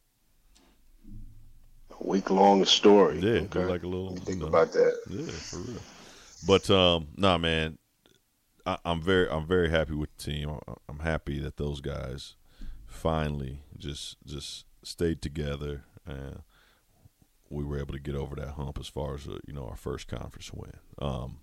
Week 2.04 2.30
long 2.30 2.66
story. 2.66 3.20
Yeah, 3.20 3.42
okay. 3.42 3.66
like 3.66 3.84
a 3.84 3.88
little. 3.88 4.16
Think 4.16 4.30
you 4.30 4.36
know, 4.38 4.48
about 4.48 4.72
that. 4.74 4.98
Yeah, 5.10 5.26
for 5.32 5.58
real. 5.58 5.80
But 6.48 6.70
um, 6.70 7.08
nah, 7.16 7.38
man, 7.38 7.78
I, 8.66 8.78
I'm 8.86 9.02
very 9.02 9.30
I'm 9.30 9.46
very 9.46 9.70
happy 9.70 9.94
with 9.94 10.16
the 10.18 10.24
team. 10.24 10.58
I'm 10.90 11.00
happy 11.00 11.40
that 11.40 11.58
those 11.58 11.82
guys 11.82 12.36
finally 12.88 13.62
just 13.78 14.18
just 14.26 14.66
stayed 14.84 15.22
together 15.22 15.84
and 16.06 16.42
we 17.52 17.64
were 17.64 17.78
able 17.78 17.94
to 17.94 18.00
get 18.00 18.16
over 18.16 18.36
that 18.36 18.52
hump 18.52 18.80
as 18.80 18.88
far 18.88 19.16
as 19.16 19.28
uh, 19.28 19.38
you 19.46 19.54
know 19.54 19.66
our 19.66 19.76
first 19.76 20.08
conference 20.08 20.52
win. 20.54 20.74
Um, 21.00 21.40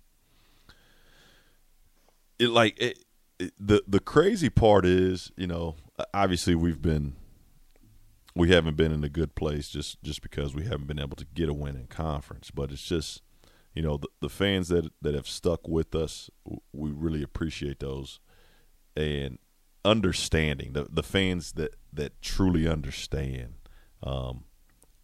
it 2.39 2.49
like 2.49 2.79
it, 2.79 2.99
it, 3.39 3.53
the 3.59 3.83
the 3.87 3.99
crazy 3.99 4.49
part 4.49 4.85
is 4.85 5.31
you 5.37 5.47
know 5.47 5.75
obviously 6.13 6.55
we've 6.55 6.81
been 6.81 7.15
we 8.39 8.51
haven't 8.51 8.77
been 8.77 8.93
in 8.93 9.03
a 9.03 9.09
good 9.09 9.35
place 9.35 9.67
just 9.67 10.01
just 10.01 10.21
because 10.21 10.55
we 10.55 10.63
haven't 10.63 10.87
been 10.87 10.99
able 10.99 11.17
to 11.17 11.25
get 11.33 11.49
a 11.49 11.53
win 11.53 11.75
in 11.75 11.87
conference 11.87 12.51
but 12.51 12.71
it's 12.71 12.83
just 12.83 13.21
you 13.73 13.81
know 13.81 13.97
the, 13.97 14.07
the 14.21 14.29
fans 14.29 14.69
that 14.69 14.89
that 15.01 15.13
have 15.13 15.27
stuck 15.27 15.67
with 15.67 15.93
us 15.93 16.29
we 16.71 16.89
really 16.89 17.21
appreciate 17.21 17.79
those 17.79 18.19
and 18.95 19.37
understanding 19.83 20.71
the 20.71 20.87
the 20.89 21.03
fans 21.03 21.51
that 21.53 21.75
that 21.91 22.21
truly 22.21 22.67
understand 22.67 23.55
um, 24.03 24.45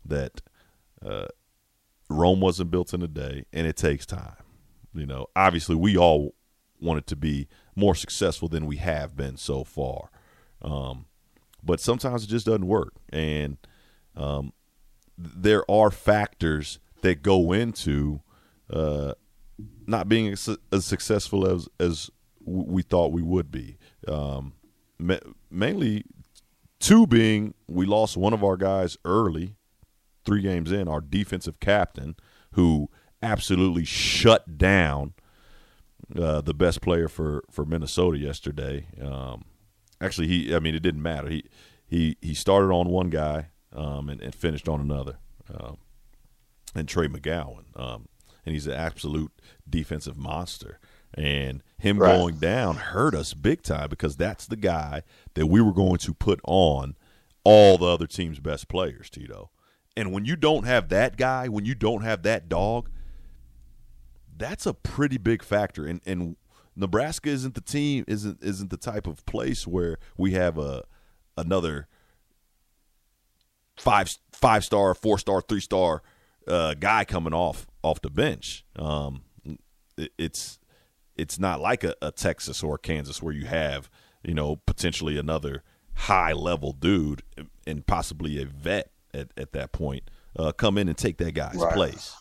that 0.05 0.41
uh, 1.05 1.25
Rome 2.09 2.39
wasn't 2.39 2.71
built 2.71 2.93
in 2.93 3.01
a 3.01 3.07
day 3.07 3.45
and 3.51 3.67
it 3.67 3.75
takes 3.75 4.05
time. 4.05 4.37
You 4.93 5.05
know 5.05 5.27
obviously 5.35 5.75
we 5.75 5.97
all 5.97 6.35
want 6.79 6.99
it 6.99 7.07
to 7.07 7.15
be 7.17 7.47
more 7.75 7.95
successful 7.95 8.47
than 8.47 8.65
we 8.65 8.77
have 8.77 9.17
been 9.17 9.35
so 9.35 9.65
far. 9.65 10.09
Um, 10.61 11.05
but 11.65 11.79
sometimes 11.79 12.23
it 12.23 12.27
just 12.27 12.45
doesn't 12.45 12.67
work 12.67 12.93
and 13.11 13.57
um, 14.15 14.53
there 15.17 15.69
are 15.69 15.91
factors 15.91 16.79
that 17.01 17.21
go 17.21 17.51
into 17.51 18.21
uh, 18.71 19.13
not 19.85 20.09
being 20.09 20.27
as, 20.29 20.49
as 20.71 20.85
successful 20.85 21.47
as 21.47 21.67
as 21.79 22.09
we 22.45 22.83
thought 22.83 23.11
we 23.11 23.23
would 23.23 23.51
be. 23.51 23.77
Um, 24.07 24.53
ma- 24.99 25.19
mainly, 25.49 26.03
two 26.79 27.07
being 27.07 27.53
we 27.67 27.85
lost 27.85 28.17
one 28.17 28.33
of 28.33 28.43
our 28.43 28.57
guys 28.57 28.97
early, 29.05 29.55
three 30.25 30.41
games 30.41 30.71
in. 30.71 30.87
Our 30.87 31.01
defensive 31.01 31.59
captain, 31.59 32.15
who 32.51 32.89
absolutely 33.21 33.85
shut 33.85 34.57
down 34.57 35.13
uh, 36.15 36.41
the 36.41 36.53
best 36.53 36.81
player 36.81 37.07
for 37.07 37.43
for 37.49 37.65
Minnesota 37.65 38.17
yesterday. 38.17 38.87
Um, 39.01 39.45
actually, 40.01 40.27
he 40.27 40.55
I 40.55 40.59
mean 40.59 40.75
it 40.75 40.81
didn't 40.83 41.01
matter. 41.01 41.29
He 41.29 41.45
he 41.85 42.17
he 42.21 42.33
started 42.33 42.67
on 42.71 42.89
one 42.89 43.09
guy 43.09 43.49
um, 43.73 44.09
and, 44.09 44.21
and 44.21 44.33
finished 44.33 44.67
on 44.69 44.79
another. 44.81 45.17
Um, 45.53 45.77
and 46.73 46.87
Trey 46.89 47.07
McGowens, 47.07 47.67
um, 47.79 48.07
and 48.45 48.53
he's 48.53 48.67
an 48.67 48.73
absolute 48.73 49.31
defensive 49.69 50.17
monster. 50.17 50.79
And 51.13 51.63
him 51.77 51.99
Right. 51.99 52.17
going 52.17 52.37
down 52.39 52.75
hurt 52.75 53.15
us 53.15 53.33
big 53.33 53.61
time 53.61 53.87
because 53.89 54.17
that's 54.17 54.45
the 54.47 54.57
guy 54.57 55.03
that 55.35 55.47
we 55.47 55.61
were 55.61 55.71
going 55.71 55.97
to 55.99 56.13
put 56.13 56.41
on 56.43 56.95
all 57.45 57.77
the 57.77 57.85
other 57.85 58.07
team's 58.07 58.39
best 58.39 58.67
players, 58.67 59.09
Tito. 59.09 59.51
And 59.95 60.11
when 60.11 60.25
you 60.25 60.35
don't 60.35 60.65
have 60.65 60.89
that 60.89 61.15
guy, 61.15 61.47
when 61.47 61.63
you 61.63 61.75
don't 61.75 62.01
have 62.01 62.23
that 62.23 62.49
dog, 62.49 62.89
that's 64.35 64.65
a 64.65 64.73
pretty 64.73 65.17
big 65.17 65.43
factor. 65.43 65.85
And 65.85 66.01
and 66.05 66.35
Nebraska 66.75 67.29
isn't 67.29 67.55
the 67.55 67.61
team 67.61 68.03
isn't 68.07 68.43
isn't 68.43 68.69
the 68.69 68.77
type 68.77 69.07
of 69.07 69.25
place 69.25 69.65
where 69.65 69.97
we 70.17 70.31
have 70.31 70.57
a 70.57 70.83
another 71.37 71.87
five 73.77 74.15
five 74.31 74.63
star, 74.63 74.93
four 74.93 75.17
star, 75.17 75.41
three 75.41 75.59
star 75.61 76.01
uh, 76.47 76.73
guy 76.75 77.05
coming 77.05 77.33
off 77.33 77.67
off 77.83 78.01
the 78.01 78.09
bench. 78.09 78.65
Um, 78.75 79.23
it, 79.97 80.11
it's 80.17 80.59
it's 81.15 81.39
not 81.39 81.61
like 81.61 81.83
a, 81.83 81.95
a 82.01 82.11
Texas 82.11 82.63
or 82.63 82.75
a 82.75 82.79
Kansas 82.79 83.21
where 83.21 83.33
you 83.33 83.45
have 83.45 83.89
you 84.23 84.33
know 84.33 84.57
potentially 84.57 85.17
another 85.17 85.63
high 85.93 86.33
level 86.33 86.73
dude 86.73 87.23
and 87.65 87.85
possibly 87.87 88.41
a 88.41 88.45
vet 88.45 88.91
at, 89.13 89.29
at 89.37 89.53
that 89.53 89.71
point 89.71 90.09
uh, 90.37 90.51
come 90.51 90.77
in 90.77 90.89
and 90.89 90.97
take 90.97 91.17
that 91.17 91.33
guy's 91.33 91.55
Right. 91.55 91.73
place. 91.73 92.13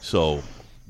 So 0.00 0.42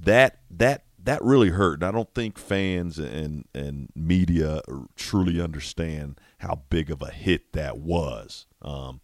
that 0.05 0.39
that 0.53 0.85
that 1.05 1.23
really 1.23 1.51
hurt. 1.51 1.75
And 1.75 1.85
I 1.85 1.91
don't 1.91 2.13
think 2.15 2.39
fans 2.39 2.99
and 2.99 3.47
and 3.55 3.89
media 3.95 4.61
truly 4.97 5.41
understand 5.41 6.21
how 6.39 6.63
big 6.71 6.91
of 6.91 7.03
a 7.03 7.11
hit 7.11 7.53
that 7.53 7.79
was. 7.79 8.47
Um, 8.63 9.01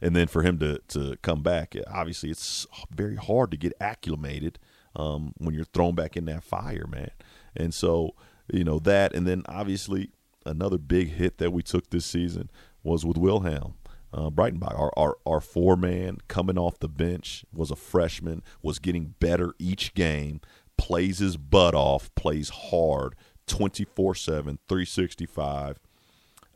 and 0.00 0.14
then 0.14 0.26
for 0.26 0.42
him 0.42 0.58
to 0.58 0.80
to 0.88 1.16
come 1.22 1.42
back, 1.42 1.74
obviously 1.90 2.30
it's 2.30 2.66
very 2.90 3.16
hard 3.16 3.50
to 3.50 3.56
get 3.56 3.72
acclimated 3.80 4.58
um, 4.96 5.32
when 5.38 5.54
you're 5.54 5.64
thrown 5.64 5.94
back 5.94 6.16
in 6.16 6.24
that 6.26 6.44
fire, 6.44 6.86
man. 6.88 7.10
And 7.56 7.72
so 7.72 8.14
you 8.52 8.64
know 8.64 8.78
that, 8.80 9.14
and 9.14 9.26
then 9.26 9.42
obviously 9.46 10.10
another 10.46 10.78
big 10.78 11.10
hit 11.10 11.38
that 11.38 11.52
we 11.52 11.62
took 11.62 11.90
this 11.90 12.06
season 12.06 12.50
was 12.82 13.04
with 13.04 13.16
Wilhelm. 13.16 13.74
Uh, 14.10 14.30
Breidenbach, 14.30 14.78
our, 14.78 14.90
our 14.96 15.16
our 15.26 15.40
four 15.40 15.76
man 15.76 16.18
coming 16.28 16.56
off 16.56 16.78
the 16.78 16.88
bench, 16.88 17.44
was 17.52 17.70
a 17.70 17.76
freshman, 17.76 18.42
was 18.62 18.78
getting 18.78 19.14
better 19.20 19.52
each 19.58 19.92
game, 19.92 20.40
plays 20.78 21.18
his 21.18 21.36
butt 21.36 21.74
off, 21.74 22.14
plays 22.14 22.48
hard, 22.48 23.14
24 23.46 24.14
7, 24.14 24.58
365 24.68 25.78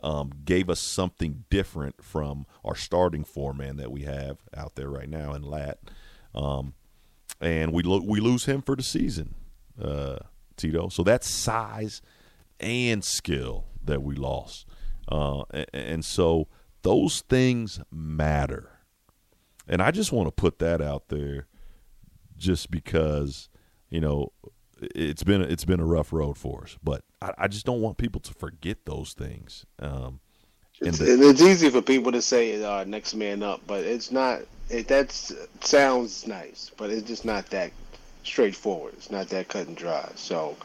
um, 0.02 0.32
gave 0.44 0.68
us 0.68 0.80
something 0.80 1.44
different 1.48 2.02
from 2.02 2.46
our 2.64 2.74
starting 2.74 3.24
four 3.24 3.54
man 3.54 3.76
that 3.76 3.92
we 3.92 4.02
have 4.02 4.38
out 4.56 4.74
there 4.74 4.90
right 4.90 5.08
now 5.08 5.32
in 5.34 5.42
Lat, 5.42 5.78
um, 6.34 6.74
and 7.40 7.72
we 7.72 7.82
lo- 7.82 8.02
we 8.04 8.20
lose 8.20 8.46
him 8.46 8.62
for 8.62 8.74
the 8.74 8.82
season, 8.82 9.34
uh, 9.80 10.18
Tito. 10.56 10.88
So 10.88 11.02
that's 11.02 11.28
size 11.28 12.02
and 12.58 13.04
skill 13.04 13.66
that 13.84 14.02
we 14.02 14.16
lost, 14.16 14.66
uh, 15.08 15.42
and, 15.50 15.66
and 15.72 16.04
so 16.04 16.48
those 16.82 17.20
things 17.22 17.80
matter, 17.92 18.70
and 19.68 19.80
I 19.80 19.92
just 19.92 20.10
want 20.10 20.26
to 20.26 20.32
put 20.32 20.58
that 20.58 20.82
out 20.82 21.08
there, 21.08 21.46
just 22.36 22.72
because 22.72 23.48
you 23.92 24.00
know 24.00 24.32
it's 24.96 25.22
been 25.22 25.42
it's 25.42 25.64
been 25.64 25.78
a 25.80 25.84
rough 25.84 26.12
road 26.12 26.36
for 26.36 26.64
us, 26.64 26.76
but 26.82 27.04
I, 27.20 27.32
I 27.38 27.48
just 27.48 27.64
don't 27.66 27.80
want 27.82 27.98
people 27.98 28.20
to 28.22 28.34
forget 28.34 28.78
those 28.84 29.12
things. 29.12 29.64
Um, 29.78 30.18
and 30.80 30.88
It's, 30.88 30.98
the- 30.98 31.28
it's 31.28 31.42
easy 31.42 31.70
for 31.70 31.82
people 31.82 32.10
to 32.10 32.22
say 32.22 32.62
uh, 32.64 32.82
next 32.84 33.14
man 33.14 33.42
up, 33.42 33.60
but 33.66 33.84
it's 33.84 34.10
not. 34.10 34.40
It 34.70 34.88
that 34.88 35.12
sounds 35.60 36.26
nice, 36.26 36.70
but 36.76 36.90
it's 36.90 37.06
just 37.06 37.24
not 37.24 37.46
that 37.50 37.70
straightforward. 38.24 38.94
It's 38.94 39.10
not 39.10 39.28
that 39.28 39.48
cut 39.48 39.66
and 39.68 39.76
dry. 39.76 40.10
So 40.16 40.56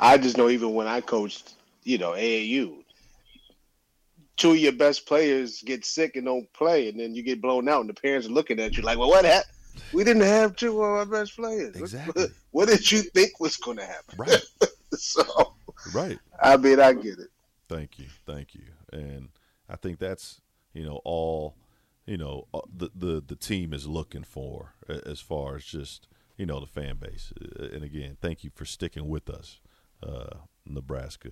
I 0.00 0.18
just 0.18 0.36
know 0.36 0.48
even 0.50 0.74
when 0.74 0.88
I 0.88 1.00
coached, 1.00 1.54
you 1.84 1.96
know, 1.98 2.10
AAU, 2.10 2.74
two 4.36 4.50
of 4.50 4.56
your 4.58 4.72
best 4.72 5.06
players 5.06 5.62
get 5.62 5.84
sick 5.84 6.16
and 6.16 6.26
don't 6.26 6.52
play, 6.52 6.88
and 6.88 6.98
then 6.98 7.14
you 7.14 7.22
get 7.22 7.40
blown 7.40 7.68
out, 7.68 7.80
and 7.80 7.88
the 7.88 7.94
parents 7.94 8.26
are 8.26 8.30
looking 8.32 8.58
at 8.58 8.76
you 8.76 8.82
like, 8.82 8.98
"Well, 8.98 9.08
what 9.08 9.24
happened? 9.24 9.53
We 9.92 10.04
didn't 10.04 10.22
have 10.22 10.56
two 10.56 10.82
of 10.82 10.90
our 10.90 11.06
best 11.06 11.36
players. 11.36 11.76
Exactly. 11.76 12.26
What, 12.50 12.68
did 12.68 12.90
you 12.90 13.02
think 13.02 13.40
was 13.40 13.56
going 13.56 13.76
to 13.78 13.84
happen?" 13.84 14.18
right, 14.18 14.44
so 14.92 15.54
right. 15.92 16.18
I 16.42 16.56
mean, 16.56 16.80
I 16.80 16.92
get 16.92 17.18
it. 17.18 17.28
Thank 17.68 17.98
you, 17.98 18.06
thank 18.26 18.54
you. 18.54 18.64
And 18.92 19.28
I 19.68 19.76
think 19.76 19.98
that's 19.98 20.40
you 20.72 20.84
know 20.84 21.00
all 21.04 21.56
you 22.06 22.16
know 22.16 22.46
uh, 22.52 22.60
the 22.76 22.90
the 22.94 23.22
the 23.26 23.36
team 23.36 23.72
is 23.72 23.86
looking 23.86 24.24
for 24.24 24.74
as 24.88 25.20
far 25.20 25.56
as 25.56 25.64
just 25.64 26.08
you 26.36 26.46
know 26.46 26.60
the 26.60 26.66
fan 26.66 26.96
base. 26.96 27.32
Uh, 27.40 27.68
And 27.72 27.82
again, 27.84 28.16
thank 28.20 28.44
you 28.44 28.50
for 28.54 28.64
sticking 28.64 29.08
with 29.08 29.28
us, 29.30 29.60
uh, 30.02 30.36
Nebraska 30.66 31.30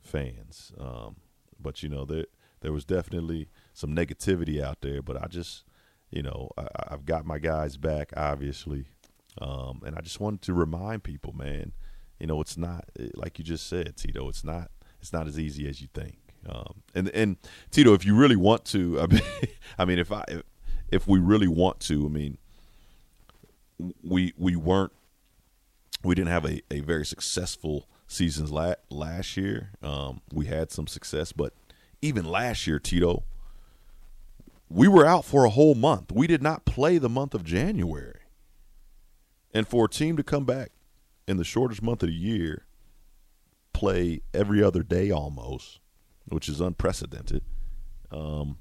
fans. 0.00 0.72
Um, 0.78 1.16
but 1.58 1.82
you 1.82 1.88
know 1.88 2.04
there 2.04 2.26
there 2.60 2.72
was 2.72 2.84
definitely 2.84 3.48
some 3.72 3.94
negativity 3.94 4.62
out 4.62 4.80
there, 4.82 5.02
but 5.02 5.16
I 5.22 5.26
just 5.26 5.64
you 6.12 6.22
know 6.22 6.50
I, 6.56 6.66
I've 6.88 7.04
got 7.04 7.26
my 7.26 7.38
guys 7.38 7.76
back, 7.76 8.12
obviously, 8.16 8.86
um, 9.40 9.82
and 9.84 9.96
I 9.96 10.00
just 10.00 10.20
wanted 10.20 10.42
to 10.42 10.54
remind 10.54 11.02
people, 11.02 11.32
man. 11.32 11.72
You 12.20 12.26
know, 12.28 12.40
it's 12.40 12.56
not 12.56 12.84
like 13.14 13.38
you 13.38 13.44
just 13.44 13.66
said, 13.66 13.96
Tito. 13.96 14.28
It's 14.28 14.44
not. 14.44 14.70
It's 15.00 15.12
not 15.12 15.26
as 15.26 15.38
easy 15.38 15.68
as 15.68 15.82
you 15.82 15.88
think. 15.92 16.18
Um, 16.48 16.82
and 16.94 17.08
and 17.10 17.36
Tito, 17.70 17.94
if 17.94 18.04
you 18.04 18.14
really 18.14 18.36
want 18.36 18.64
to, 18.66 19.00
I 19.02 19.06
mean, 19.06 19.22
I 19.78 19.84
mean, 19.84 19.98
if 19.98 20.12
I 20.12 20.24
if, 20.28 20.42
if 20.90 21.08
we 21.08 21.18
really 21.18 21.48
want 21.48 21.80
to, 21.80 22.06
I 22.06 22.08
mean, 22.08 22.38
we 24.02 24.32
we 24.36 24.56
weren't 24.56 24.92
we 26.04 26.14
didn't 26.14 26.30
have 26.30 26.44
a, 26.44 26.62
a 26.70 26.80
very 26.80 27.06
successful 27.06 27.88
seasons 28.06 28.50
la- 28.50 28.74
last 28.90 29.36
year. 29.36 29.70
Um, 29.82 30.20
we 30.32 30.46
had 30.46 30.70
some 30.70 30.86
success, 30.86 31.32
but 31.32 31.54
even 32.00 32.24
last 32.24 32.66
year, 32.66 32.78
Tito, 32.78 33.24
we 34.72 34.88
were 34.88 35.06
out 35.06 35.24
for 35.24 35.44
a 35.44 35.50
whole 35.50 35.74
month. 35.74 36.12
We 36.12 36.26
did 36.26 36.42
not 36.42 36.64
play 36.64 36.98
the 36.98 37.08
month 37.08 37.34
of 37.34 37.44
January, 37.44 38.20
and 39.52 39.68
for 39.68 39.84
a 39.84 39.88
team 39.88 40.16
to 40.16 40.22
come 40.22 40.44
back 40.44 40.70
in 41.28 41.36
the 41.36 41.44
shortest 41.44 41.82
month 41.82 42.02
of 42.02 42.08
the 42.08 42.14
year, 42.14 42.66
play 43.72 44.22
every 44.32 44.62
other 44.62 44.82
day 44.82 45.10
almost, 45.10 45.80
which 46.26 46.48
is 46.48 46.60
unprecedented. 46.60 47.42
Um, 48.10 48.58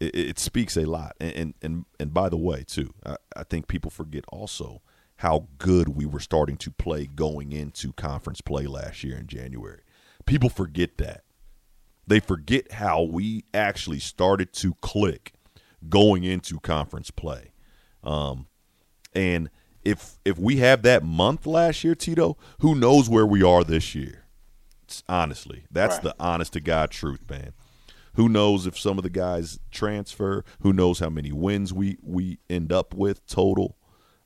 it, 0.00 0.14
it 0.14 0.38
speaks 0.38 0.76
a 0.76 0.84
lot. 0.84 1.16
And, 1.20 1.54
and 1.62 1.84
and 1.98 2.14
by 2.14 2.28
the 2.28 2.36
way, 2.36 2.64
too, 2.66 2.92
I, 3.04 3.16
I 3.36 3.44
think 3.44 3.68
people 3.68 3.90
forget 3.90 4.24
also 4.28 4.82
how 5.16 5.48
good 5.58 5.90
we 5.90 6.06
were 6.06 6.20
starting 6.20 6.56
to 6.56 6.70
play 6.70 7.06
going 7.06 7.52
into 7.52 7.92
conference 7.92 8.40
play 8.40 8.66
last 8.66 9.04
year 9.04 9.18
in 9.18 9.26
January. 9.26 9.80
People 10.24 10.48
forget 10.48 10.96
that. 10.96 11.24
They 12.10 12.18
forget 12.18 12.72
how 12.72 13.02
we 13.02 13.44
actually 13.54 14.00
started 14.00 14.52
to 14.54 14.74
click 14.82 15.32
going 15.88 16.24
into 16.24 16.58
conference 16.58 17.12
play. 17.12 17.52
Um, 18.02 18.48
and 19.14 19.48
if 19.84 20.18
if 20.24 20.36
we 20.36 20.56
have 20.56 20.82
that 20.82 21.04
month 21.04 21.46
last 21.46 21.84
year, 21.84 21.94
Tito, 21.94 22.36
who 22.58 22.74
knows 22.74 23.08
where 23.08 23.26
we 23.26 23.44
are 23.44 23.62
this 23.62 23.94
year? 23.94 24.24
It's, 24.82 25.04
honestly, 25.08 25.66
that's 25.70 25.94
Right. 25.96 26.02
the 26.02 26.16
honest 26.18 26.52
to 26.54 26.60
God 26.60 26.90
truth, 26.90 27.30
man. 27.30 27.52
Who 28.14 28.28
knows 28.28 28.66
if 28.66 28.76
some 28.76 28.98
of 28.98 29.04
the 29.04 29.08
guys 29.10 29.60
transfer? 29.70 30.44
Who 30.62 30.72
knows 30.72 30.98
how 30.98 31.10
many 31.10 31.30
wins 31.30 31.72
we 31.72 31.96
we 32.02 32.40
end 32.50 32.72
up 32.72 32.92
with 32.92 33.24
total? 33.26 33.76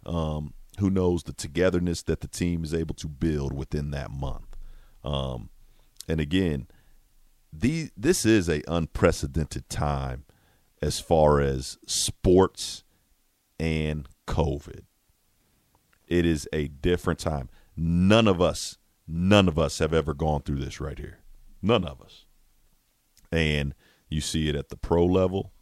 Um, 0.06 0.54
who 0.78 0.88
knows 0.88 1.24
the 1.24 1.34
togetherness 1.34 2.00
that 2.04 2.20
the 2.22 2.28
team 2.28 2.64
is 2.64 2.72
able 2.72 2.94
to 2.94 3.08
build 3.08 3.52
within 3.52 3.90
that 3.90 4.10
month? 4.10 4.56
Um, 5.04 5.50
and 6.08 6.18
again, 6.18 6.66
the 7.56 7.90
this 7.96 8.26
is 8.26 8.48
a 8.48 8.62
unprecedented 8.66 9.68
time 9.68 10.24
as 10.82 11.00
far 11.00 11.40
as 11.40 11.78
sports 11.86 12.82
and 13.58 14.08
COVID. 14.26 14.82
It 16.06 16.26
is 16.26 16.48
a 16.52 16.68
different 16.68 17.18
time. 17.18 17.48
None 17.76 18.28
of 18.28 18.40
us, 18.40 18.78
none 19.06 19.48
of 19.48 19.58
us 19.58 19.78
have 19.78 19.94
ever 19.94 20.14
gone 20.14 20.42
through 20.42 20.58
this 20.58 20.80
right 20.80 20.98
here. 20.98 21.18
None 21.62 21.84
of 21.84 22.00
us. 22.02 22.26
And 23.32 23.74
you 24.08 24.20
see 24.20 24.48
it 24.48 24.54
at 24.54 24.68
the 24.68 24.76
pro 24.76 25.04
level, 25.06 25.52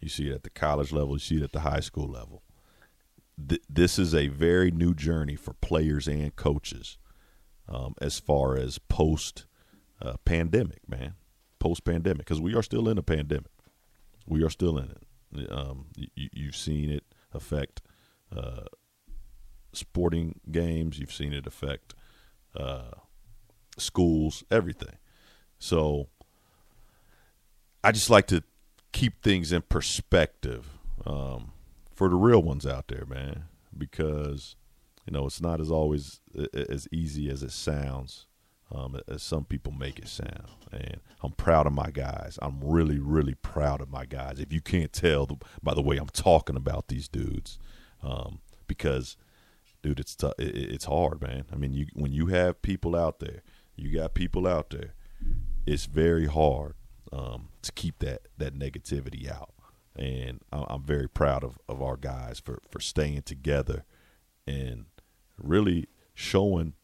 you 0.00 0.08
see 0.08 0.28
it 0.28 0.34
at 0.34 0.42
the 0.42 0.50
college 0.50 0.92
level, 0.92 1.14
you 1.14 1.20
see 1.20 1.36
it 1.38 1.42
at 1.42 1.52
the 1.52 1.60
high 1.60 1.80
school 1.80 2.08
level. 2.08 2.42
Th- 3.48 3.62
this 3.68 3.98
is 3.98 4.14
a 4.14 4.28
very 4.28 4.70
new 4.70 4.94
journey 4.94 5.36
for 5.36 5.54
players 5.54 6.06
and 6.06 6.34
coaches 6.36 6.98
um, 7.68 7.94
as 8.00 8.20
far 8.20 8.56
as 8.56 8.78
post 8.78 9.46
uh, 10.00 10.14
pandemic, 10.24 10.88
man. 10.88 11.14
Post 11.60 11.84
pandemic, 11.84 12.26
because 12.26 12.40
we 12.40 12.54
are 12.54 12.62
still 12.62 12.88
in 12.88 12.98
a 12.98 13.02
pandemic. 13.02 13.52
We 14.26 14.42
are 14.42 14.50
still 14.50 14.78
in 14.78 14.90
it. 14.90 15.52
Um, 15.52 15.86
you, 15.94 16.28
you've 16.32 16.56
seen 16.56 16.90
it 16.90 17.04
affect 17.32 17.82
uh, 18.36 18.64
sporting 19.72 20.40
games. 20.50 20.98
You've 20.98 21.12
seen 21.12 21.32
it 21.32 21.46
affect 21.46 21.94
uh, 22.56 22.90
schools, 23.78 24.42
everything. 24.50 24.96
So 25.58 26.08
I 27.84 27.92
just 27.92 28.10
like 28.10 28.26
to 28.28 28.42
keep 28.92 29.22
things 29.22 29.52
in 29.52 29.62
perspective 29.62 30.66
um, 31.06 31.52
for 31.94 32.08
the 32.08 32.16
real 32.16 32.42
ones 32.42 32.66
out 32.66 32.88
there, 32.88 33.04
man, 33.06 33.44
because 33.76 34.56
you 35.06 35.12
know 35.12 35.26
it's 35.26 35.40
not 35.40 35.60
as 35.60 35.70
always 35.70 36.20
as 36.54 36.88
easy 36.90 37.30
as 37.30 37.42
it 37.42 37.52
sounds. 37.52 38.26
Um, 38.72 39.00
as 39.08 39.22
some 39.24 39.44
people 39.44 39.72
make 39.72 39.98
it 39.98 40.06
sound, 40.06 40.46
and 40.70 41.00
I'm 41.22 41.32
proud 41.32 41.66
of 41.66 41.72
my 41.72 41.90
guys. 41.90 42.38
I'm 42.40 42.60
really, 42.62 43.00
really 43.00 43.34
proud 43.34 43.80
of 43.80 43.90
my 43.90 44.04
guys. 44.06 44.38
If 44.38 44.52
you 44.52 44.60
can't 44.60 44.92
tell 44.92 45.26
the, 45.26 45.36
by 45.60 45.74
the 45.74 45.82
way 45.82 45.96
I'm 45.96 46.06
talking 46.08 46.54
about 46.54 46.86
these 46.86 47.08
dudes, 47.08 47.58
um, 48.00 48.38
because 48.68 49.16
dude, 49.82 49.98
it's 49.98 50.16
it- 50.38 50.54
it's 50.72 50.84
hard, 50.84 51.20
man. 51.20 51.46
I 51.52 51.56
mean, 51.56 51.72
you 51.72 51.86
when 51.94 52.12
you 52.12 52.26
have 52.28 52.62
people 52.62 52.94
out 52.94 53.18
there, 53.18 53.42
you 53.74 53.92
got 53.92 54.14
people 54.14 54.46
out 54.46 54.70
there. 54.70 54.94
It's 55.66 55.86
very 55.86 56.26
hard 56.26 56.74
um, 57.12 57.48
to 57.62 57.72
keep 57.72 57.98
that 57.98 58.28
that 58.38 58.56
negativity 58.56 59.28
out, 59.28 59.52
and 59.96 60.40
I'm 60.52 60.84
very 60.84 61.08
proud 61.08 61.42
of, 61.42 61.58
of 61.68 61.82
our 61.82 61.96
guys 61.96 62.38
for 62.38 62.60
for 62.70 62.78
staying 62.78 63.22
together 63.22 63.84
and 64.46 64.84
really 65.36 65.88
showing 66.14 66.74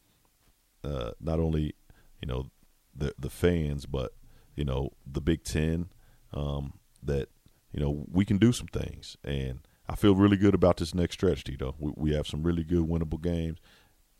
uh, 0.83 1.11
not 1.19 1.39
only 1.39 1.75
you 2.21 2.27
know 2.27 2.47
the 2.95 3.13
the 3.17 3.29
fans, 3.29 3.85
but 3.85 4.13
you 4.55 4.65
know 4.65 4.91
the 5.05 5.21
Big 5.21 5.43
Ten 5.43 5.89
um, 6.33 6.73
that 7.03 7.29
you 7.71 7.79
know 7.79 8.05
we 8.11 8.25
can 8.25 8.37
do 8.37 8.51
some 8.51 8.67
things, 8.67 9.17
and 9.23 9.59
I 9.89 9.95
feel 9.95 10.15
really 10.15 10.37
good 10.37 10.53
about 10.53 10.77
this 10.77 10.93
next 10.93 11.15
stretch, 11.15 11.43
Tito. 11.43 11.75
We, 11.79 11.91
we 11.95 12.13
have 12.13 12.27
some 12.27 12.43
really 12.43 12.63
good 12.63 12.87
winnable 12.87 13.21
games. 13.21 13.59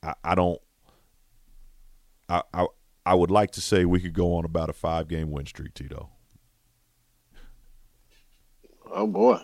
I, 0.01 0.13
I 0.23 0.35
don't. 0.35 0.61
I, 2.29 2.43
I 2.53 2.67
I 3.05 3.13
would 3.15 3.31
like 3.31 3.51
to 3.51 3.61
say 3.61 3.85
we 3.85 3.99
could 3.99 4.13
go 4.13 4.35
on 4.35 4.45
about 4.45 4.69
a 4.69 4.73
five 4.73 5.07
game 5.07 5.31
win 5.31 5.45
streak, 5.45 5.73
Tito. 5.73 6.09
Oh 8.91 9.07
boy, 9.07 9.39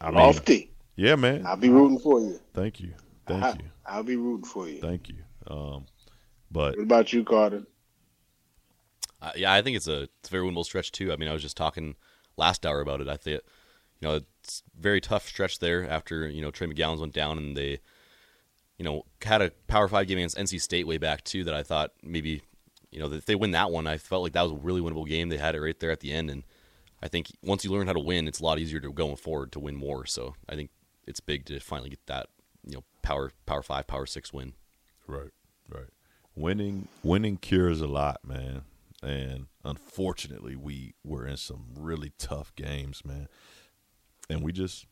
I 0.00 0.06
mean, 0.06 0.16
lofty. 0.16 0.72
yeah, 0.96 1.14
man. 1.16 1.46
I'll 1.46 1.56
be 1.56 1.68
rooting 1.68 1.98
for 1.98 2.20
you. 2.20 2.40
Thank 2.54 2.80
you, 2.80 2.94
thank 3.26 3.44
I, 3.44 3.50
you, 3.50 3.70
I'll 3.86 4.02
be 4.02 4.16
rooting 4.16 4.44
for 4.44 4.68
you. 4.68 4.80
thank 4.80 5.08
you. 5.08 5.16
Um, 5.46 5.86
but 6.50 6.76
What 6.76 6.82
about 6.82 7.12
you, 7.12 7.24
Carter? 7.24 7.64
Uh, 9.20 9.32
yeah, 9.36 9.52
I 9.52 9.62
think 9.62 9.76
it's 9.76 9.88
a 9.88 10.02
it's 10.20 10.28
a 10.28 10.30
very 10.30 10.44
winnable 10.44 10.64
stretch 10.64 10.92
too. 10.92 11.12
I 11.12 11.16
mean, 11.16 11.28
I 11.28 11.32
was 11.32 11.42
just 11.42 11.56
talking 11.56 11.96
last 12.36 12.64
hour 12.64 12.80
about 12.80 13.00
it. 13.00 13.08
I 13.08 13.16
think 13.16 13.42
you 14.00 14.08
know 14.08 14.20
it's 14.42 14.62
a 14.78 14.80
very 14.80 15.00
tough 15.00 15.26
stretch 15.26 15.58
there 15.58 15.88
after 15.88 16.28
you 16.28 16.40
know 16.40 16.50
Trey 16.50 16.68
McGowan's 16.68 17.00
went 17.00 17.14
down 17.14 17.36
and 17.36 17.56
they 17.56 17.80
you 18.78 18.84
know 18.84 19.04
had 19.22 19.42
a 19.42 19.50
Power 19.66 19.88
Five 19.88 20.06
game 20.06 20.18
against 20.18 20.36
NC 20.36 20.60
State 20.60 20.86
way 20.86 20.98
back 20.98 21.24
too. 21.24 21.44
That 21.44 21.54
I 21.54 21.62
thought 21.62 21.92
maybe 22.02 22.42
you 22.90 23.00
know 23.00 23.08
that 23.08 23.16
if 23.16 23.26
they 23.26 23.34
win 23.34 23.50
that 23.52 23.70
one, 23.70 23.86
I 23.86 23.98
felt 23.98 24.22
like 24.22 24.32
that 24.32 24.42
was 24.42 24.52
a 24.52 24.56
really 24.56 24.80
winnable 24.80 25.06
game. 25.06 25.28
They 25.28 25.38
had 25.38 25.54
it 25.54 25.60
right 25.60 25.78
there 25.78 25.90
at 25.90 26.00
the 26.00 26.12
end, 26.12 26.30
and 26.30 26.44
I 27.02 27.08
think 27.08 27.28
once 27.42 27.64
you 27.64 27.72
learn 27.72 27.88
how 27.88 27.92
to 27.92 28.00
win, 28.00 28.28
it's 28.28 28.40
a 28.40 28.44
lot 28.44 28.58
easier 28.58 28.80
to 28.80 28.92
going 28.92 29.16
forward 29.16 29.52
to 29.52 29.60
win 29.60 29.74
more. 29.76 30.06
So 30.06 30.34
I 30.48 30.54
think 30.54 30.70
it's 31.06 31.20
big 31.20 31.44
to 31.46 31.58
finally 31.58 31.90
get 31.90 32.06
that 32.06 32.28
you 32.64 32.76
know 32.76 32.84
Power 33.02 33.32
Power 33.46 33.62
Five 33.62 33.88
Power 33.88 34.06
Six 34.06 34.32
win. 34.32 34.52
Right, 35.08 35.32
right. 35.68 35.88
Winning, 36.38 36.88
winning 37.02 37.36
cures 37.36 37.80
a 37.80 37.86
lot, 37.86 38.20
man. 38.24 38.62
And 39.02 39.46
unfortunately, 39.64 40.56
we 40.56 40.94
were 41.04 41.26
in 41.26 41.36
some 41.36 41.66
really 41.76 42.12
tough 42.18 42.54
games, 42.54 43.04
man. 43.04 43.28
And 44.30 44.42
we 44.42 44.52
just 44.52 44.86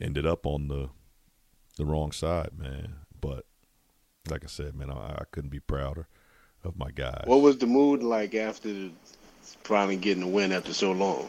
ended 0.00 0.26
up 0.26 0.46
on 0.46 0.68
the 0.68 0.90
the 1.76 1.84
wrong 1.84 2.12
side, 2.12 2.50
man. 2.58 2.96
But 3.20 3.44
like 4.28 4.44
I 4.44 4.48
said, 4.48 4.74
man, 4.74 4.90
I, 4.90 5.14
I 5.20 5.22
couldn't 5.30 5.50
be 5.50 5.60
prouder 5.60 6.08
of 6.64 6.76
my 6.76 6.90
guys. 6.90 7.22
What 7.24 7.40
was 7.40 7.58
the 7.58 7.66
mood 7.66 8.02
like 8.02 8.34
after 8.34 8.90
finally 9.62 9.96
getting 9.96 10.24
the 10.24 10.28
win 10.28 10.52
after 10.52 10.74
so 10.74 10.92
long? 10.92 11.28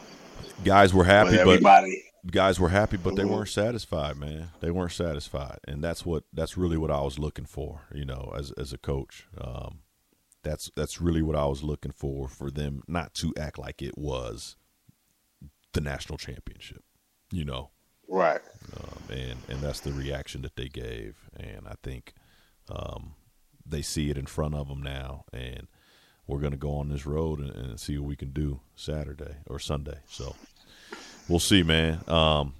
guys 0.64 0.92
were 0.92 1.04
happy, 1.04 1.30
but 1.30 1.40
everybody. 1.40 2.04
Guys 2.26 2.58
were 2.60 2.68
happy, 2.68 2.96
but 2.96 3.16
they 3.16 3.22
Mhm. 3.24 3.30
weren't 3.30 3.48
satisfied, 3.48 4.16
man. 4.16 4.50
They 4.60 4.70
weren't 4.70 4.92
satisfied, 4.92 5.58
and 5.66 5.82
that's 5.82 6.04
what 6.04 6.24
that's 6.32 6.56
really 6.56 6.76
what 6.76 6.90
I 6.90 7.00
was 7.00 7.18
looking 7.18 7.46
for, 7.46 7.82
you 7.94 8.04
know, 8.04 8.32
as 8.36 8.52
as 8.52 8.72
a 8.72 8.78
coach. 8.78 9.26
Um, 9.38 9.80
that's 10.42 10.70
that's 10.76 11.00
really 11.00 11.22
what 11.22 11.36
I 11.36 11.46
was 11.46 11.62
looking 11.62 11.92
for 11.92 12.28
for 12.28 12.50
them 12.50 12.82
not 12.88 13.14
to 13.14 13.32
act 13.38 13.58
like 13.58 13.82
it 13.82 13.96
was 13.98 14.56
the 15.72 15.80
national 15.80 16.18
championship, 16.18 16.82
you 17.30 17.44
know, 17.44 17.70
Right. 18.08 18.40
um, 18.76 19.02
and 19.10 19.38
and 19.48 19.60
that's 19.60 19.80
the 19.80 19.92
reaction 19.92 20.42
that 20.42 20.56
they 20.56 20.68
gave, 20.68 21.28
and 21.36 21.66
I 21.68 21.74
think 21.82 22.14
um, 22.68 23.14
they 23.66 23.82
see 23.82 24.10
it 24.10 24.16
in 24.18 24.26
front 24.26 24.54
of 24.54 24.68
them 24.68 24.82
now, 24.82 25.24
and 25.32 25.68
we're 26.26 26.38
going 26.40 26.52
to 26.52 26.56
go 26.56 26.74
on 26.76 26.88
this 26.88 27.04
road 27.06 27.40
and, 27.40 27.50
and 27.50 27.80
see 27.80 27.98
what 27.98 28.06
we 28.08 28.14
can 28.16 28.30
do 28.30 28.60
Saturday 28.76 29.36
or 29.46 29.58
Sunday. 29.58 29.98
So 30.08 30.36
we'll 31.30 31.38
see, 31.38 31.62
man. 31.62 32.00
Um, 32.08 32.54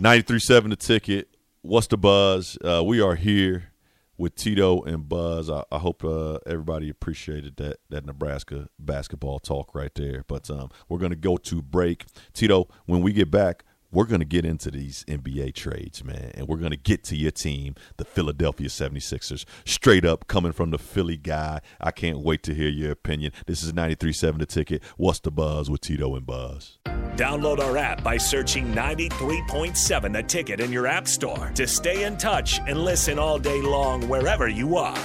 93.7 0.00 0.70
the 0.70 0.76
ticket. 0.76 1.28
what's 1.62 1.86
the 1.86 1.96
buzz? 1.96 2.58
Uh, 2.62 2.82
we 2.84 3.00
are 3.00 3.14
here 3.14 3.70
with 4.18 4.34
Tito 4.34 4.82
and 4.82 5.08
Buzz. 5.08 5.48
I, 5.48 5.62
I 5.70 5.78
hope 5.78 6.04
uh, 6.04 6.38
everybody 6.46 6.88
appreciated 6.88 7.56
that 7.56 7.78
that 7.90 8.04
Nebraska 8.04 8.68
basketball 8.78 9.38
talk 9.38 9.74
right 9.74 9.94
there. 9.94 10.24
But 10.26 10.50
um, 10.50 10.70
we're 10.88 10.98
going 10.98 11.10
to 11.10 11.16
go 11.16 11.36
to 11.36 11.62
break. 11.62 12.04
Tito, 12.32 12.68
when 12.86 13.02
we 13.02 13.12
get 13.12 13.30
back, 13.30 13.64
we're 13.94 14.04
going 14.04 14.20
to 14.20 14.26
get 14.26 14.44
into 14.44 14.70
these 14.70 15.04
NBA 15.06 15.54
trades, 15.54 16.04
man, 16.04 16.32
and 16.34 16.48
we're 16.48 16.56
going 16.56 16.72
to 16.72 16.76
get 16.76 17.04
to 17.04 17.16
your 17.16 17.30
team, 17.30 17.76
the 17.96 18.04
Philadelphia 18.04 18.66
76ers, 18.66 19.44
straight 19.64 20.04
up 20.04 20.26
coming 20.26 20.52
from 20.52 20.70
the 20.70 20.78
Philly 20.78 21.16
guy. 21.16 21.60
I 21.80 21.92
can't 21.92 22.18
wait 22.18 22.42
to 22.42 22.54
hear 22.54 22.68
your 22.68 22.90
opinion. 22.90 23.32
This 23.46 23.62
is 23.62 23.72
93.7 23.72 24.38
The 24.38 24.46
Ticket. 24.46 24.82
What's 24.96 25.20
the 25.20 25.30
buzz 25.30 25.70
with 25.70 25.80
Tito 25.80 26.16
and 26.16 26.26
Buzz? 26.26 26.78
Download 27.16 27.60
our 27.60 27.76
app 27.76 28.02
by 28.02 28.16
searching 28.16 28.74
93.7 28.74 30.12
The 30.12 30.22
Ticket 30.24 30.60
in 30.60 30.72
your 30.72 30.88
app 30.88 31.06
store 31.06 31.52
to 31.54 31.66
stay 31.66 32.02
in 32.04 32.16
touch 32.16 32.58
and 32.66 32.78
listen 32.78 33.18
all 33.18 33.38
day 33.38 33.62
long 33.62 34.08
wherever 34.08 34.48
you 34.48 34.76
are. 34.76 34.98